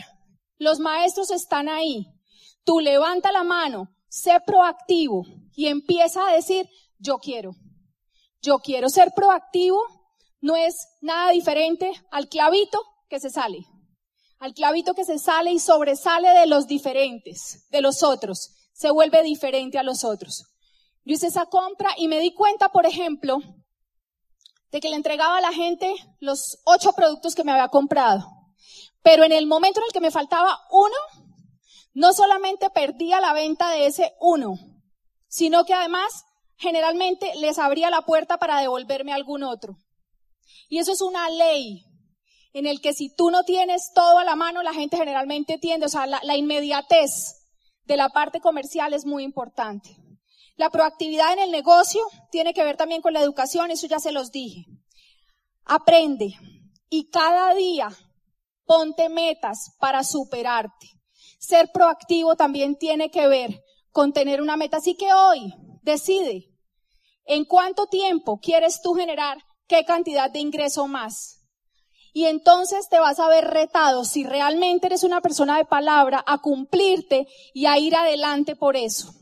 Los 0.57 0.79
maestros 0.79 1.29
están 1.29 1.67
ahí. 1.67 2.07
Tú 2.63 2.79
levanta 2.79 3.31
la 3.33 3.43
mano, 3.43 3.89
sé 4.07 4.39
proactivo 4.45 5.25
y 5.55 5.67
empieza 5.67 6.25
a 6.25 6.33
decir, 6.33 6.67
yo 6.97 7.17
quiero. 7.17 7.51
Yo 8.41 8.59
quiero 8.59 8.89
ser 8.89 9.11
proactivo, 9.13 9.83
no 10.39 10.55
es 10.55 10.87
nada 11.01 11.31
diferente 11.31 11.91
al 12.11 12.29
clavito 12.29 12.81
que 13.09 13.19
se 13.19 13.29
sale 13.29 13.67
al 14.39 14.53
clavito 14.53 14.93
que 14.93 15.03
se 15.03 15.19
sale 15.19 15.51
y 15.51 15.59
sobresale 15.59 16.29
de 16.29 16.47
los 16.47 16.65
diferentes, 16.65 17.67
de 17.71 17.81
los 17.81 18.03
otros, 18.03 18.51
se 18.79 18.91
vuelve 18.91 19.23
diferente 19.23 19.77
a 19.77 19.83
los 19.83 20.05
otros. 20.05 20.45
Yo 21.03 21.15
hice 21.15 21.27
esa 21.27 21.47
compra 21.47 21.89
y 21.97 22.07
me 22.07 22.21
di 22.21 22.33
cuenta, 22.33 22.69
por 22.69 22.85
ejemplo, 22.85 23.39
de 24.71 24.79
que 24.79 24.87
le 24.87 24.95
entregaba 24.95 25.37
a 25.37 25.41
la 25.41 25.51
gente 25.51 25.93
los 26.21 26.59
ocho 26.63 26.93
productos 26.93 27.35
que 27.35 27.43
me 27.43 27.51
había 27.51 27.67
comprado. 27.67 28.25
Pero 29.03 29.25
en 29.25 29.33
el 29.33 29.47
momento 29.47 29.81
en 29.81 29.87
el 29.87 29.91
que 29.91 29.99
me 29.99 30.11
faltaba 30.11 30.57
uno, 30.71 30.95
no 31.93 32.13
solamente 32.13 32.69
perdía 32.69 33.19
la 33.19 33.33
venta 33.33 33.69
de 33.69 33.87
ese 33.87 34.13
uno, 34.21 34.53
sino 35.27 35.65
que 35.65 35.73
además 35.73 36.23
generalmente 36.55 37.35
les 37.35 37.59
abría 37.59 37.89
la 37.89 38.03
puerta 38.03 38.37
para 38.37 38.61
devolverme 38.61 39.11
algún 39.11 39.43
otro. 39.43 39.75
Y 40.69 40.77
eso 40.77 40.93
es 40.93 41.01
una 41.01 41.29
ley 41.29 41.83
en 42.53 42.65
el 42.65 42.79
que 42.79 42.93
si 42.93 43.13
tú 43.13 43.29
no 43.29 43.43
tienes 43.43 43.91
todo 43.93 44.19
a 44.19 44.23
la 44.23 44.37
mano, 44.37 44.63
la 44.63 44.73
gente 44.73 44.95
generalmente 44.95 45.57
tiende, 45.57 45.87
o 45.87 45.89
sea, 45.89 46.07
la, 46.07 46.21
la 46.23 46.37
inmediatez 46.37 47.38
de 47.89 47.97
la 47.97 48.09
parte 48.09 48.39
comercial 48.39 48.93
es 48.93 49.03
muy 49.03 49.23
importante. 49.23 49.97
La 50.57 50.69
proactividad 50.69 51.33
en 51.33 51.39
el 51.39 51.49
negocio 51.49 52.01
tiene 52.29 52.53
que 52.53 52.63
ver 52.63 52.77
también 52.77 53.01
con 53.01 53.13
la 53.13 53.21
educación, 53.21 53.71
eso 53.71 53.87
ya 53.87 53.97
se 53.97 54.11
los 54.11 54.31
dije. 54.31 54.65
Aprende 55.65 56.35
y 56.87 57.09
cada 57.09 57.55
día 57.55 57.89
ponte 58.65 59.09
metas 59.09 59.75
para 59.79 60.03
superarte. 60.03 60.87
Ser 61.39 61.71
proactivo 61.73 62.35
también 62.35 62.77
tiene 62.77 63.09
que 63.09 63.27
ver 63.27 63.59
con 63.91 64.13
tener 64.13 64.39
una 64.39 64.55
meta. 64.55 64.77
Así 64.77 64.95
que 64.95 65.11
hoy 65.11 65.51
decide 65.81 66.45
en 67.25 67.43
cuánto 67.43 67.87
tiempo 67.87 68.39
quieres 68.39 68.83
tú 68.83 68.93
generar 68.93 69.39
qué 69.67 69.83
cantidad 69.83 70.29
de 70.29 70.39
ingreso 70.39 70.87
más. 70.87 71.38
Y 72.13 72.25
entonces 72.25 72.89
te 72.89 72.99
vas 72.99 73.19
a 73.19 73.27
ver 73.27 73.45
retado, 73.45 74.03
si 74.03 74.23
realmente 74.23 74.87
eres 74.87 75.03
una 75.03 75.21
persona 75.21 75.57
de 75.57 75.65
palabra, 75.65 76.23
a 76.25 76.39
cumplirte 76.39 77.27
y 77.53 77.65
a 77.65 77.77
ir 77.77 77.95
adelante 77.95 78.55
por 78.55 78.75
eso. 78.75 79.13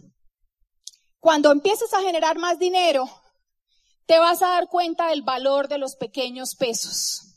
Cuando 1.19 1.51
empieces 1.51 1.93
a 1.93 2.01
generar 2.01 2.37
más 2.37 2.59
dinero, 2.59 3.09
te 4.05 4.19
vas 4.19 4.41
a 4.41 4.47
dar 4.47 4.69
cuenta 4.69 5.09
del 5.09 5.23
valor 5.23 5.67
de 5.67 5.77
los 5.77 5.95
pequeños 5.95 6.55
pesos. 6.55 7.27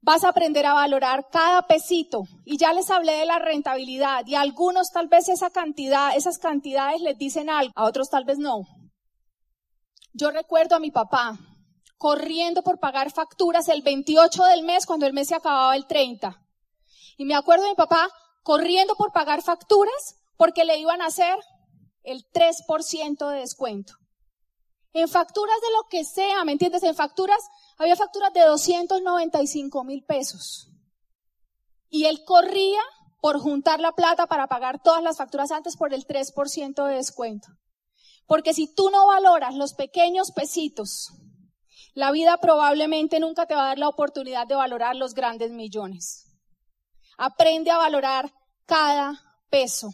Vas 0.00 0.24
a 0.24 0.30
aprender 0.30 0.66
a 0.66 0.74
valorar 0.74 1.28
cada 1.30 1.62
pesito. 1.62 2.22
Y 2.44 2.56
ya 2.56 2.72
les 2.72 2.90
hablé 2.90 3.12
de 3.12 3.26
la 3.26 3.38
rentabilidad. 3.38 4.26
Y 4.26 4.34
a 4.34 4.40
algunos 4.40 4.90
tal 4.90 5.08
vez 5.08 5.28
esa 5.28 5.50
cantidad, 5.50 6.16
esas 6.16 6.38
cantidades 6.38 7.00
les 7.00 7.18
dicen 7.18 7.50
algo, 7.50 7.72
a 7.76 7.84
otros 7.84 8.10
tal 8.10 8.24
vez 8.24 8.38
no. 8.38 8.62
Yo 10.12 10.30
recuerdo 10.30 10.76
a 10.76 10.80
mi 10.80 10.90
papá, 10.90 11.38
corriendo 11.98 12.62
por 12.62 12.78
pagar 12.78 13.12
facturas 13.12 13.68
el 13.68 13.82
28 13.82 14.44
del 14.44 14.62
mes 14.62 14.86
cuando 14.86 15.06
el 15.06 15.12
mes 15.12 15.28
se 15.28 15.34
acababa 15.34 15.76
el 15.76 15.86
30. 15.86 16.40
Y 17.16 17.24
me 17.24 17.34
acuerdo 17.34 17.64
de 17.64 17.70
mi 17.70 17.76
papá 17.76 18.08
corriendo 18.42 18.94
por 18.94 19.12
pagar 19.12 19.42
facturas 19.42 20.16
porque 20.36 20.64
le 20.64 20.78
iban 20.78 21.02
a 21.02 21.06
hacer 21.06 21.36
el 22.04 22.24
3% 22.30 23.28
de 23.28 23.40
descuento. 23.40 23.94
En 24.92 25.08
facturas 25.08 25.56
de 25.60 25.70
lo 25.72 25.88
que 25.90 26.04
sea, 26.04 26.44
¿me 26.44 26.52
entiendes? 26.52 26.82
En 26.82 26.94
facturas, 26.94 27.38
había 27.76 27.96
facturas 27.96 28.32
de 28.32 28.40
295 28.40 29.84
mil 29.84 30.04
pesos. 30.04 30.70
Y 31.90 32.06
él 32.06 32.24
corría 32.24 32.80
por 33.20 33.38
juntar 33.38 33.80
la 33.80 33.92
plata 33.92 34.26
para 34.26 34.46
pagar 34.46 34.80
todas 34.82 35.02
las 35.02 35.18
facturas 35.18 35.50
antes 35.50 35.76
por 35.76 35.92
el 35.92 36.06
3% 36.06 36.86
de 36.86 36.94
descuento. 36.94 37.48
Porque 38.26 38.54
si 38.54 38.72
tú 38.72 38.90
no 38.90 39.06
valoras 39.06 39.54
los 39.54 39.74
pequeños 39.74 40.30
pesitos, 40.32 41.12
la 41.94 42.10
vida 42.10 42.38
probablemente 42.38 43.20
nunca 43.20 43.46
te 43.46 43.54
va 43.54 43.62
a 43.62 43.68
dar 43.68 43.78
la 43.78 43.88
oportunidad 43.88 44.46
de 44.46 44.54
valorar 44.54 44.96
los 44.96 45.14
grandes 45.14 45.50
millones. 45.50 46.26
Aprende 47.16 47.70
a 47.70 47.78
valorar 47.78 48.32
cada 48.66 49.20
peso. 49.50 49.90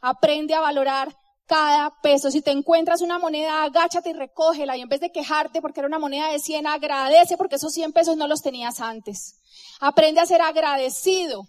Aprende 0.00 0.54
a 0.54 0.60
valorar 0.60 1.14
cada 1.46 1.92
peso. 2.02 2.30
Si 2.30 2.40
te 2.40 2.50
encuentras 2.50 3.02
una 3.02 3.18
moneda, 3.18 3.62
agáchate 3.62 4.10
y 4.10 4.14
recógela. 4.14 4.76
Y 4.76 4.80
en 4.80 4.88
vez 4.88 5.00
de 5.00 5.12
quejarte 5.12 5.60
porque 5.60 5.80
era 5.80 5.88
una 5.88 5.98
moneda 5.98 6.30
de 6.30 6.38
100, 6.38 6.66
agradece 6.66 7.36
porque 7.36 7.56
esos 7.56 7.72
100 7.72 7.92
pesos 7.92 8.16
no 8.16 8.26
los 8.26 8.42
tenías 8.42 8.80
antes. 8.80 9.40
Aprende 9.80 10.20
a 10.20 10.26
ser 10.26 10.40
agradecido 10.40 11.46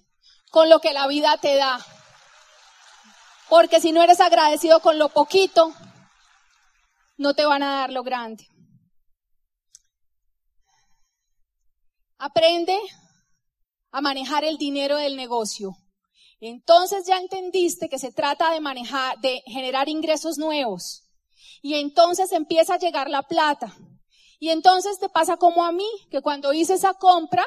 con 0.51 0.69
lo 0.69 0.79
que 0.79 0.93
la 0.93 1.07
vida 1.07 1.37
te 1.37 1.55
da. 1.55 1.79
Porque 3.49 3.79
si 3.79 3.91
no 3.91 4.01
eres 4.01 4.19
agradecido 4.19 4.79
con 4.79 4.97
lo 4.97 5.09
poquito, 5.09 5.73
no 7.17 7.33
te 7.33 7.45
van 7.45 7.63
a 7.63 7.75
dar 7.77 7.91
lo 7.91 8.03
grande. 8.03 8.47
Aprende 12.17 12.77
a 13.91 14.01
manejar 14.01 14.43
el 14.43 14.57
dinero 14.57 14.97
del 14.97 15.15
negocio. 15.15 15.75
Entonces 16.39 17.05
ya 17.07 17.17
entendiste 17.17 17.89
que 17.89 17.99
se 17.99 18.11
trata 18.11 18.51
de 18.51 18.59
manejar, 18.59 19.19
de 19.19 19.41
generar 19.45 19.89
ingresos 19.89 20.37
nuevos. 20.37 21.03
Y 21.61 21.75
entonces 21.75 22.31
empieza 22.31 22.75
a 22.75 22.79
llegar 22.79 23.09
la 23.09 23.23
plata. 23.23 23.75
Y 24.39 24.49
entonces 24.49 24.99
te 24.99 25.09
pasa 25.09 25.37
como 25.37 25.63
a 25.65 25.71
mí, 25.71 25.89
que 26.11 26.21
cuando 26.21 26.53
hice 26.53 26.73
esa 26.73 26.93
compra, 26.93 27.45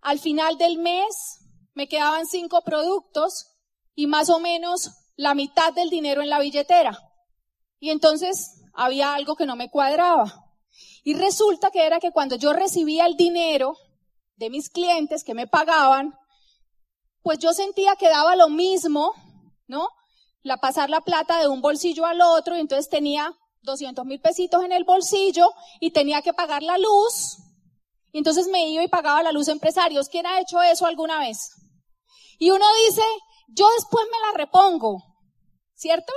al 0.00 0.18
final 0.18 0.58
del 0.58 0.78
mes 0.78 1.40
me 1.74 1.88
quedaban 1.88 2.26
cinco 2.26 2.62
productos 2.62 3.46
y 3.94 4.06
más 4.06 4.30
o 4.30 4.38
menos 4.38 4.90
la 5.16 5.34
mitad 5.34 5.72
del 5.72 5.90
dinero 5.90 6.22
en 6.22 6.28
la 6.28 6.38
billetera. 6.38 6.98
Y 7.80 7.90
entonces 7.90 8.62
había 8.74 9.14
algo 9.14 9.36
que 9.36 9.46
no 9.46 9.56
me 9.56 9.70
cuadraba. 9.70 10.47
Y 11.04 11.14
resulta 11.14 11.70
que 11.70 11.86
era 11.86 12.00
que 12.00 12.12
cuando 12.12 12.36
yo 12.36 12.52
recibía 12.52 13.06
el 13.06 13.16
dinero 13.16 13.76
de 14.36 14.50
mis 14.50 14.70
clientes 14.70 15.24
que 15.24 15.34
me 15.34 15.46
pagaban, 15.46 16.14
pues 17.22 17.38
yo 17.38 17.52
sentía 17.52 17.96
que 17.96 18.08
daba 18.08 18.36
lo 18.36 18.48
mismo, 18.48 19.12
¿no? 19.66 19.88
La 20.42 20.58
pasar 20.58 20.90
la 20.90 21.00
plata 21.00 21.40
de 21.40 21.48
un 21.48 21.60
bolsillo 21.60 22.06
al 22.06 22.20
otro 22.20 22.56
y 22.56 22.60
entonces 22.60 22.88
tenía 22.88 23.34
200 23.62 24.04
mil 24.06 24.20
pesitos 24.20 24.64
en 24.64 24.72
el 24.72 24.84
bolsillo 24.84 25.50
y 25.80 25.90
tenía 25.90 26.22
que 26.22 26.32
pagar 26.32 26.62
la 26.62 26.78
luz. 26.78 27.38
Y 28.12 28.18
entonces 28.18 28.48
me 28.48 28.68
iba 28.68 28.82
y 28.82 28.88
pagaba 28.88 29.22
la 29.22 29.32
luz 29.32 29.48
empresarios. 29.48 30.08
¿Quién 30.08 30.26
ha 30.26 30.40
hecho 30.40 30.62
eso 30.62 30.86
alguna 30.86 31.18
vez? 31.18 31.50
Y 32.38 32.50
uno 32.50 32.64
dice, 32.86 33.02
yo 33.48 33.66
después 33.76 34.06
me 34.10 34.26
la 34.26 34.38
repongo. 34.38 35.08
¿cierto? 35.78 36.12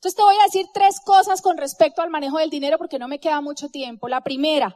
Entonces 0.00 0.16
te 0.16 0.22
voy 0.22 0.34
a 0.40 0.44
decir 0.44 0.66
tres 0.72 0.98
cosas 0.98 1.42
con 1.42 1.58
respecto 1.58 2.00
al 2.00 2.08
manejo 2.08 2.38
del 2.38 2.48
dinero 2.48 2.78
porque 2.78 2.98
no 2.98 3.06
me 3.06 3.20
queda 3.20 3.42
mucho 3.42 3.68
tiempo. 3.68 4.08
La 4.08 4.22
primera, 4.22 4.74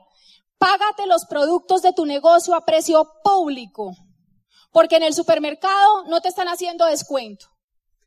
págate 0.59 1.07
los 1.07 1.25
productos 1.25 1.81
de 1.81 1.95
tu 1.95 2.05
negocio 2.05 2.55
a 2.55 2.67
precio 2.67 3.11
público, 3.23 3.97
porque 4.71 4.97
en 4.97 5.03
el 5.03 5.15
supermercado 5.15 6.05
no 6.09 6.21
te 6.21 6.29
están 6.29 6.49
haciendo 6.49 6.85
descuento. 6.85 7.47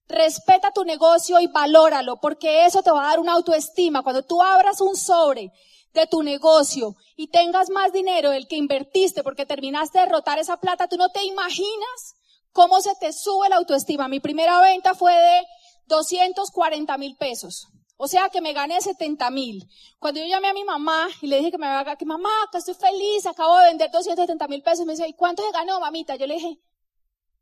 Respeta 0.08 0.70
tu 0.70 0.84
negocio 0.84 1.40
y 1.40 1.48
valóralo, 1.48 2.18
porque 2.22 2.68
eso 2.68 2.84
te 2.84 2.92
va 2.92 3.06
a 3.06 3.10
dar 3.10 3.20
una 3.20 3.34
autoestima. 3.34 4.04
Cuando 4.04 4.22
tú 4.22 4.44
abras 4.44 4.80
un 4.80 4.96
sobre 4.96 5.52
de 5.96 6.06
tu 6.06 6.22
negocio 6.22 6.98
y 7.16 7.32
tengas 7.32 7.72
más 7.72 7.92
dinero 7.94 8.30
del 8.30 8.48
que 8.48 8.58
invertiste 8.58 9.24
porque 9.24 9.48
terminaste 9.48 9.98
de 9.98 10.06
rotar 10.06 10.38
esa 10.38 10.58
plata, 10.58 10.88
tú 10.88 10.98
no 10.98 11.10
te 11.10 11.24
imaginas 11.24 12.16
cómo 12.52 12.80
se 12.80 12.94
te 13.00 13.12
sube 13.12 13.50
la 13.50 13.56
autoestima. 13.56 14.08
Mi 14.08 14.20
primera 14.20 14.62
venta 14.62 14.94
fue 14.94 15.14
de 15.14 15.48
240 15.88 16.98
mil 16.98 17.16
pesos. 17.18 17.68
O 17.98 18.08
sea 18.08 18.30
que 18.30 18.42
me 18.42 18.54
gané 18.54 18.80
70 18.80 19.30
mil. 19.32 19.68
Cuando 19.98 20.20
yo 20.20 20.28
llamé 20.28 20.50
a 20.50 20.54
mi 20.54 20.64
mamá 20.64 21.08
y 21.20 21.28
le 21.28 21.38
dije 21.38 21.52
que 21.52 21.58
me 21.58 21.66
haga, 21.66 21.96
que 21.96 22.06
mamá, 22.06 22.30
que 22.52 22.60
estoy 22.60 22.76
feliz, 22.76 23.26
acabo 23.26 23.58
de 23.58 23.66
vender 23.66 23.90
270 23.90 24.48
mil 24.48 24.62
pesos, 24.62 24.86
me 24.86 24.94
dice, 24.94 25.08
¿y 25.08 25.14
cuánto 25.14 25.44
se 25.44 25.52
ganó, 25.52 25.80
mamita? 25.80 26.16
Yo 26.16 26.28
le 26.28 26.36
dije, 26.36 26.60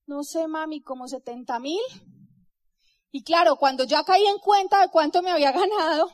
no 0.06 0.24
sé, 0.24 0.48
mami, 0.48 0.82
como 0.82 1.10
70 1.10 1.60
mil. 1.60 1.82
Y 3.12 3.24
claro, 3.24 3.58
cuando 3.58 3.84
ya 3.84 4.04
caí 4.06 4.26
en 4.26 4.40
cuenta 4.40 4.80
de 4.82 4.90
cuánto 4.90 5.22
me 5.22 5.32
había 5.32 5.52
ganado, 5.52 6.10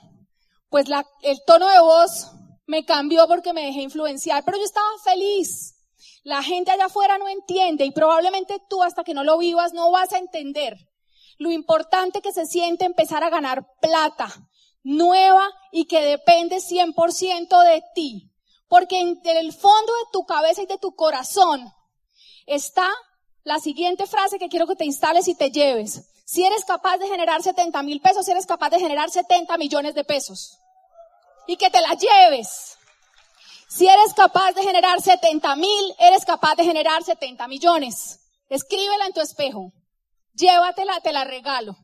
pues 0.70 0.88
la, 0.88 1.06
el 1.22 1.40
tono 1.46 1.70
de 1.70 1.80
voz 1.80 2.32
me 2.66 2.84
cambió 2.84 3.28
porque 3.28 3.54
me 3.54 3.66
dejé 3.66 3.82
influenciar, 3.82 4.44
pero 4.44 4.58
yo 4.58 4.64
estaba 4.64 4.88
feliz. 5.04 5.76
La 6.24 6.42
gente 6.42 6.72
allá 6.72 6.86
afuera 6.86 7.20
no 7.20 7.28
entiende 7.28 7.86
y 7.86 7.92
probablemente 7.92 8.60
tú 8.70 8.82
hasta 8.82 9.04
que 9.04 9.14
no 9.14 9.24
lo 9.24 9.38
vivas 9.38 9.74
no 9.74 9.92
vas 9.92 10.14
a 10.14 10.18
entender 10.18 10.91
lo 11.42 11.52
importante 11.52 12.22
que 12.22 12.32
se 12.32 12.46
siente 12.46 12.86
empezar 12.86 13.24
a 13.24 13.32
ganar 13.32 13.66
plata 13.82 14.32
nueva 14.84 15.50
y 15.72 15.86
que 15.86 16.00
depende 16.02 16.58
100% 16.58 17.64
de 17.64 17.84
ti. 17.96 18.32
Porque 18.68 19.00
en 19.00 19.20
el 19.24 19.52
fondo 19.52 19.92
de 19.92 20.12
tu 20.14 20.24
cabeza 20.28 20.62
y 20.62 20.68
de 20.68 20.78
tu 20.78 20.96
corazón 20.96 21.68
está 22.46 22.88
la 23.44 23.58
siguiente 23.58 24.06
frase 24.06 24.38
que 24.38 24.50
quiero 24.50 24.68
que 24.68 24.76
te 24.76 24.86
instales 24.86 25.28
y 25.28 25.34
te 25.34 25.50
lleves. 25.50 26.08
Si 26.26 26.46
eres 26.46 26.64
capaz 26.64 27.00
de 27.00 27.08
generar 27.08 27.42
70 27.42 27.82
mil 27.82 28.02
pesos, 28.02 28.28
eres 28.28 28.46
capaz 28.46 28.70
de 28.70 28.80
generar 28.80 29.10
70 29.10 29.58
millones 29.58 29.96
de 29.96 30.04
pesos. 30.04 30.60
Y 31.48 31.58
que 31.58 31.72
te 31.72 31.82
la 31.82 31.96
lleves. 31.96 32.78
Si 33.68 33.88
eres 33.88 34.14
capaz 34.14 34.52
de 34.52 34.62
generar 34.62 35.02
70 35.02 35.56
mil, 35.56 35.96
eres 35.98 36.24
capaz 36.24 36.54
de 36.54 36.66
generar 36.66 37.04
70 37.04 37.48
millones. 37.48 38.20
Escríbela 38.48 39.08
en 39.08 39.14
tu 39.14 39.22
espejo. 39.22 39.72
Llévatela, 40.34 41.00
te 41.02 41.12
la 41.12 41.24
regalo. 41.24 41.76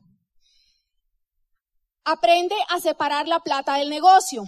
Aprende 2.04 2.56
a 2.70 2.80
separar 2.80 3.28
la 3.28 3.40
plata 3.40 3.74
del 3.74 3.90
negocio. 3.90 4.44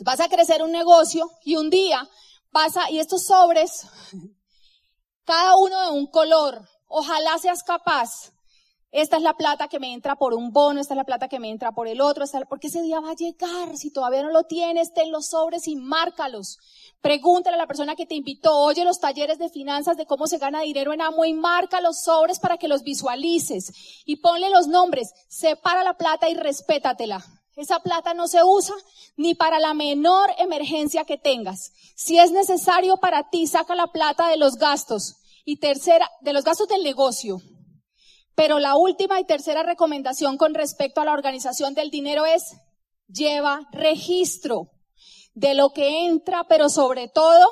Vas 0.00 0.20
a 0.20 0.28
crecer 0.28 0.62
un 0.62 0.70
negocio 0.70 1.30
y 1.44 1.56
un 1.56 1.70
día 1.70 2.08
vas 2.50 2.76
a, 2.76 2.90
y 2.90 2.98
estos 2.98 3.26
sobres, 3.26 3.86
cada 5.24 5.56
uno 5.56 5.80
de 5.82 5.90
un 5.98 6.06
color, 6.06 6.68
ojalá 6.86 7.38
seas 7.38 7.62
capaz. 7.62 8.32
Esta 8.90 9.18
es 9.18 9.22
la 9.22 9.34
plata 9.34 9.68
que 9.68 9.78
me 9.78 9.92
entra 9.92 10.16
por 10.16 10.32
un 10.32 10.50
bono, 10.50 10.80
esta 10.80 10.94
es 10.94 10.96
la 10.96 11.04
plata 11.04 11.28
que 11.28 11.38
me 11.38 11.50
entra 11.50 11.72
por 11.72 11.88
el 11.88 12.00
otro, 12.00 12.24
esta, 12.24 12.40
porque 12.46 12.68
ese 12.68 12.80
día 12.80 13.00
va 13.00 13.10
a 13.10 13.14
llegar. 13.14 13.76
Si 13.76 13.90
todavía 13.90 14.22
no 14.22 14.30
lo 14.30 14.44
tienes, 14.44 14.94
ten 14.94 15.12
los 15.12 15.26
sobres 15.26 15.68
y 15.68 15.76
márcalos. 15.76 16.58
Pregúntale 17.02 17.56
a 17.56 17.58
la 17.58 17.66
persona 17.66 17.96
que 17.96 18.06
te 18.06 18.14
invitó, 18.14 18.56
oye 18.56 18.84
los 18.84 18.98
talleres 18.98 19.38
de 19.38 19.50
finanzas 19.50 19.98
de 19.98 20.06
cómo 20.06 20.26
se 20.26 20.38
gana 20.38 20.62
dinero 20.62 20.94
en 20.94 21.02
Amo 21.02 21.26
y 21.26 21.34
marca 21.34 21.82
los 21.82 22.00
sobres 22.00 22.40
para 22.40 22.56
que 22.56 22.66
los 22.66 22.82
visualices 22.82 23.72
y 24.06 24.16
ponle 24.16 24.48
los 24.48 24.68
nombres, 24.68 25.12
separa 25.28 25.84
la 25.84 25.94
plata 25.94 26.30
y 26.30 26.34
respétatela. 26.34 27.22
Esa 27.56 27.80
plata 27.80 28.14
no 28.14 28.26
se 28.26 28.42
usa 28.42 28.74
ni 29.16 29.34
para 29.34 29.58
la 29.58 29.74
menor 29.74 30.30
emergencia 30.38 31.04
que 31.04 31.18
tengas. 31.18 31.72
Si 31.94 32.18
es 32.18 32.30
necesario 32.30 32.96
para 32.96 33.28
ti, 33.28 33.46
saca 33.48 33.74
la 33.74 33.88
plata 33.88 34.28
de 34.28 34.36
los 34.38 34.56
gastos. 34.56 35.16
Y 35.44 35.56
tercera, 35.56 36.08
de 36.20 36.32
los 36.32 36.44
gastos 36.44 36.68
del 36.68 36.84
negocio. 36.84 37.40
Pero 38.38 38.60
la 38.60 38.76
última 38.76 39.18
y 39.18 39.24
tercera 39.24 39.64
recomendación 39.64 40.38
con 40.38 40.54
respecto 40.54 41.00
a 41.00 41.04
la 41.04 41.12
organización 41.12 41.74
del 41.74 41.90
dinero 41.90 42.24
es 42.24 42.54
lleva 43.08 43.68
registro 43.72 44.70
de 45.34 45.54
lo 45.54 45.70
que 45.70 46.06
entra, 46.06 46.44
pero 46.44 46.68
sobre 46.68 47.08
todo 47.08 47.48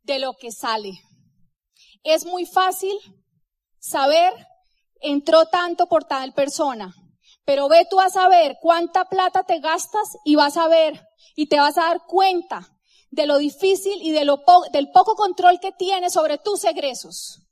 de 0.00 0.18
lo 0.18 0.32
que 0.32 0.50
sale. 0.50 0.92
Es 2.04 2.24
muy 2.24 2.46
fácil 2.46 2.96
saber, 3.80 4.32
entró 5.02 5.44
tanto 5.44 5.86
por 5.88 6.04
tal 6.04 6.32
persona, 6.32 6.94
pero 7.44 7.68
ve 7.68 7.86
tú 7.90 8.00
a 8.00 8.08
saber 8.08 8.56
cuánta 8.62 9.04
plata 9.10 9.44
te 9.44 9.60
gastas 9.60 10.16
y 10.24 10.36
vas 10.36 10.56
a 10.56 10.68
ver 10.68 11.06
y 11.36 11.50
te 11.50 11.60
vas 11.60 11.76
a 11.76 11.88
dar 11.88 12.06
cuenta 12.06 12.66
de 13.10 13.26
lo 13.26 13.36
difícil 13.36 14.00
y 14.00 14.12
de 14.12 14.24
lo 14.24 14.42
del 14.72 14.90
poco 14.90 15.16
control 15.16 15.60
que 15.60 15.72
tienes 15.72 16.14
sobre 16.14 16.38
tus 16.38 16.64
egresos. 16.64 17.42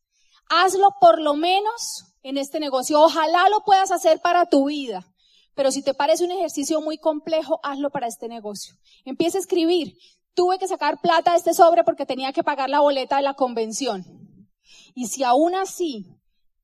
Hazlo 0.49 0.89
por 1.03 1.21
lo 1.21 1.35
menos 1.35 2.07
en 2.23 2.39
este 2.39 2.61
negocio. 2.61 3.01
Ojalá 3.01 3.49
lo 3.49 3.61
puedas 3.65 3.91
hacer 3.91 4.21
para 4.21 4.47
tu 4.47 4.67
vida. 4.67 5.07
Pero 5.55 5.73
si 5.73 5.83
te 5.83 5.95
parece 5.95 6.25
un 6.25 6.31
ejercicio 6.31 6.81
muy 6.81 6.99
complejo, 6.99 7.61
hazlo 7.63 7.91
para 7.91 8.07
este 8.07 8.29
negocio. 8.29 8.75
Empieza 9.05 9.39
a 9.39 9.41
escribir. 9.41 9.97
Tuve 10.35 10.59
que 10.59 10.69
sacar 10.69 11.01
plata 11.01 11.33
de 11.33 11.39
este 11.39 11.55
sobre 11.55 11.85
porque 11.85 12.07
tenía 12.07 12.33
que 12.33 12.45
pagar 12.45 12.71
la 12.71 12.81
boleta 12.81 13.17
de 13.17 13.23
la 13.23 13.35
convención. 13.35 14.05
Y 14.95 15.09
si 15.09 15.25
aún 15.25 15.55
así 15.55 16.07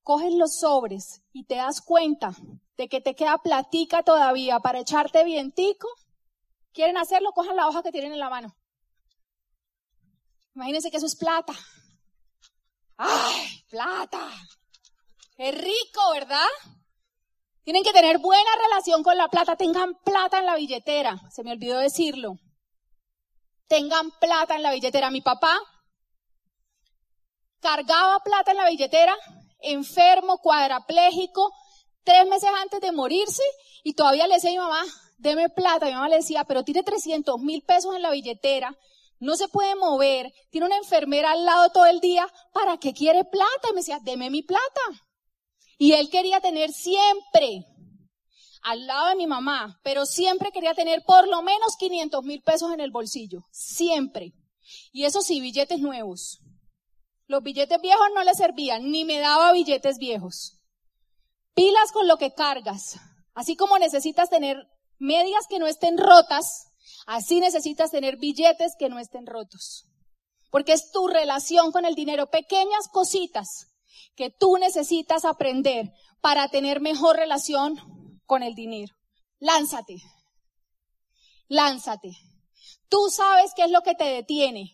coges 0.02 0.32
los 0.32 0.60
sobres 0.60 1.22
y 1.32 1.44
te 1.44 1.56
das 1.56 1.80
cuenta 1.80 2.34
de 2.76 2.88
que 2.88 3.00
te 3.00 3.14
queda 3.14 3.38
platica 3.38 4.02
todavía 4.02 4.60
para 4.60 4.78
echarte 4.78 5.24
vientico, 5.24 5.88
quieren 6.72 6.96
hacerlo, 6.96 7.32
cojan 7.32 7.56
la 7.56 7.66
hoja 7.66 7.82
que 7.82 7.92
tienen 7.92 8.12
en 8.12 8.20
la 8.20 8.30
mano. 8.30 8.56
Imagínense 10.54 10.90
que 10.90 10.96
eso 10.98 11.06
es 11.06 11.16
plata. 11.16 11.52
¡Ay, 12.96 13.62
plata! 13.68 14.30
Es 15.36 15.54
rico, 15.54 16.10
¿verdad? 16.12 16.46
Tienen 17.62 17.82
que 17.82 17.92
tener 17.92 18.18
buena 18.18 18.50
relación 18.62 19.02
con 19.02 19.16
la 19.16 19.28
plata. 19.28 19.56
Tengan 19.56 19.94
plata 20.04 20.38
en 20.38 20.46
la 20.46 20.56
billetera. 20.56 21.20
Se 21.30 21.42
me 21.42 21.52
olvidó 21.52 21.78
decirlo. 21.78 22.36
Tengan 23.66 24.10
plata 24.20 24.54
en 24.54 24.62
la 24.62 24.72
billetera. 24.72 25.10
Mi 25.10 25.20
papá 25.20 25.58
cargaba 27.60 28.20
plata 28.20 28.52
en 28.52 28.58
la 28.58 28.68
billetera, 28.68 29.16
enfermo, 29.60 30.38
cuadraplégico, 30.38 31.52
tres 32.04 32.26
meses 32.28 32.48
antes 32.62 32.80
de 32.80 32.92
morirse, 32.92 33.42
y 33.82 33.94
todavía 33.94 34.28
le 34.28 34.34
decía 34.34 34.50
a 34.50 34.52
mi 34.52 34.58
mamá, 34.58 34.84
deme 35.18 35.48
plata. 35.48 35.86
Mi 35.86 35.92
mamá 35.92 36.08
le 36.08 36.16
decía, 36.16 36.44
pero 36.44 36.62
tiene 36.62 36.84
300 36.84 37.40
mil 37.40 37.62
pesos 37.62 37.96
en 37.96 38.02
la 38.02 38.10
billetera, 38.10 38.76
no 39.18 39.34
se 39.34 39.48
puede 39.48 39.74
mover, 39.74 40.32
tiene 40.50 40.66
una 40.66 40.76
enfermera 40.76 41.32
al 41.32 41.44
lado 41.44 41.70
todo 41.70 41.86
el 41.86 42.00
día, 42.00 42.28
¿para 42.52 42.76
qué 42.78 42.92
quiere 42.92 43.24
plata? 43.24 43.68
Y 43.70 43.72
me 43.72 43.80
decía, 43.80 43.98
deme 44.02 44.30
mi 44.30 44.42
plata. 44.42 44.82
Y 45.78 45.92
él 45.92 46.08
quería 46.10 46.40
tener 46.40 46.72
siempre 46.72 47.66
al 48.62 48.86
lado 48.86 49.08
de 49.08 49.16
mi 49.16 49.26
mamá, 49.26 49.78
pero 49.84 50.06
siempre 50.06 50.50
quería 50.50 50.74
tener 50.74 51.04
por 51.06 51.28
lo 51.28 51.42
menos 51.42 51.76
500 51.78 52.24
mil 52.24 52.42
pesos 52.42 52.72
en 52.72 52.80
el 52.80 52.90
bolsillo, 52.90 53.42
siempre. 53.52 54.32
Y 54.92 55.04
eso 55.04 55.20
sí, 55.20 55.40
billetes 55.40 55.78
nuevos. 55.80 56.40
Los 57.26 57.42
billetes 57.42 57.80
viejos 57.80 58.06
no 58.14 58.24
le 58.24 58.34
servían, 58.34 58.90
ni 58.90 59.04
me 59.04 59.18
daba 59.18 59.52
billetes 59.52 59.98
viejos. 59.98 60.58
Pilas 61.54 61.92
con 61.92 62.08
lo 62.08 62.16
que 62.16 62.32
cargas. 62.32 62.98
Así 63.34 63.54
como 63.54 63.78
necesitas 63.78 64.30
tener 64.30 64.56
medias 64.98 65.46
que 65.48 65.58
no 65.58 65.66
estén 65.66 65.98
rotas, 65.98 66.66
así 67.06 67.40
necesitas 67.40 67.90
tener 67.90 68.16
billetes 68.16 68.74
que 68.78 68.88
no 68.88 68.98
estén 68.98 69.26
rotos. 69.26 69.84
Porque 70.50 70.72
es 70.72 70.90
tu 70.90 71.06
relación 71.06 71.70
con 71.70 71.84
el 71.84 71.94
dinero, 71.94 72.30
pequeñas 72.30 72.88
cositas 72.90 73.75
que 74.14 74.30
tú 74.30 74.56
necesitas 74.56 75.24
aprender 75.24 75.92
para 76.20 76.48
tener 76.48 76.80
mejor 76.80 77.16
relación 77.16 77.76
con 78.26 78.42
el 78.42 78.54
dinero. 78.54 78.94
Lánzate. 79.38 79.96
Lánzate. 81.48 82.10
Tú 82.88 83.08
sabes 83.10 83.52
qué 83.54 83.64
es 83.64 83.70
lo 83.70 83.82
que 83.82 83.94
te 83.94 84.04
detiene 84.04 84.72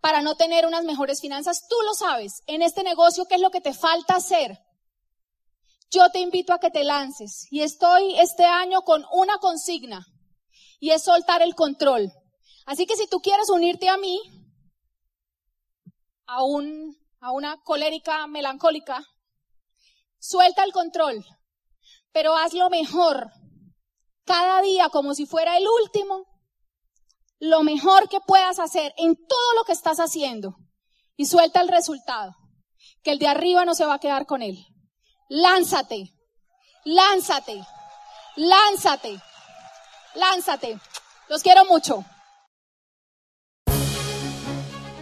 para 0.00 0.22
no 0.22 0.34
tener 0.34 0.66
unas 0.66 0.84
mejores 0.84 1.20
finanzas. 1.20 1.66
Tú 1.68 1.76
lo 1.84 1.94
sabes. 1.94 2.42
En 2.46 2.62
este 2.62 2.82
negocio, 2.82 3.26
¿qué 3.26 3.36
es 3.36 3.40
lo 3.40 3.50
que 3.50 3.60
te 3.60 3.74
falta 3.74 4.16
hacer? 4.16 4.58
Yo 5.90 6.10
te 6.10 6.20
invito 6.20 6.52
a 6.52 6.60
que 6.60 6.70
te 6.70 6.84
lances. 6.84 7.46
Y 7.50 7.62
estoy 7.62 8.18
este 8.18 8.44
año 8.44 8.82
con 8.82 9.04
una 9.12 9.38
consigna. 9.38 10.06
Y 10.78 10.90
es 10.90 11.02
soltar 11.02 11.42
el 11.42 11.54
control. 11.54 12.12
Así 12.64 12.86
que 12.86 12.96
si 12.96 13.06
tú 13.08 13.20
quieres 13.20 13.50
unirte 13.50 13.88
a 13.88 13.96
mí, 13.96 14.20
a 16.26 16.44
un 16.44 16.96
a 17.20 17.32
una 17.32 17.56
colérica 17.62 18.26
melancólica, 18.26 19.04
suelta 20.18 20.64
el 20.64 20.72
control, 20.72 21.24
pero 22.12 22.36
hazlo 22.36 22.70
mejor. 22.70 23.30
Cada 24.24 24.62
día 24.62 24.88
como 24.90 25.14
si 25.14 25.26
fuera 25.26 25.56
el 25.56 25.66
último, 25.82 26.26
lo 27.38 27.62
mejor 27.62 28.08
que 28.08 28.20
puedas 28.20 28.58
hacer 28.58 28.94
en 28.96 29.16
todo 29.16 29.54
lo 29.56 29.64
que 29.64 29.72
estás 29.72 29.98
haciendo 29.98 30.56
y 31.16 31.26
suelta 31.26 31.60
el 31.60 31.68
resultado, 31.68 32.32
que 33.02 33.12
el 33.12 33.18
de 33.18 33.28
arriba 33.28 33.64
no 33.64 33.74
se 33.74 33.86
va 33.86 33.94
a 33.94 34.00
quedar 34.00 34.26
con 34.26 34.42
él. 34.42 34.58
Lánzate, 35.28 36.12
Lánzate, 36.84 37.62
lánzate, 38.36 39.20
lánzate. 40.14 40.80
Los 41.28 41.42
quiero 41.42 41.66
mucho. 41.66 42.04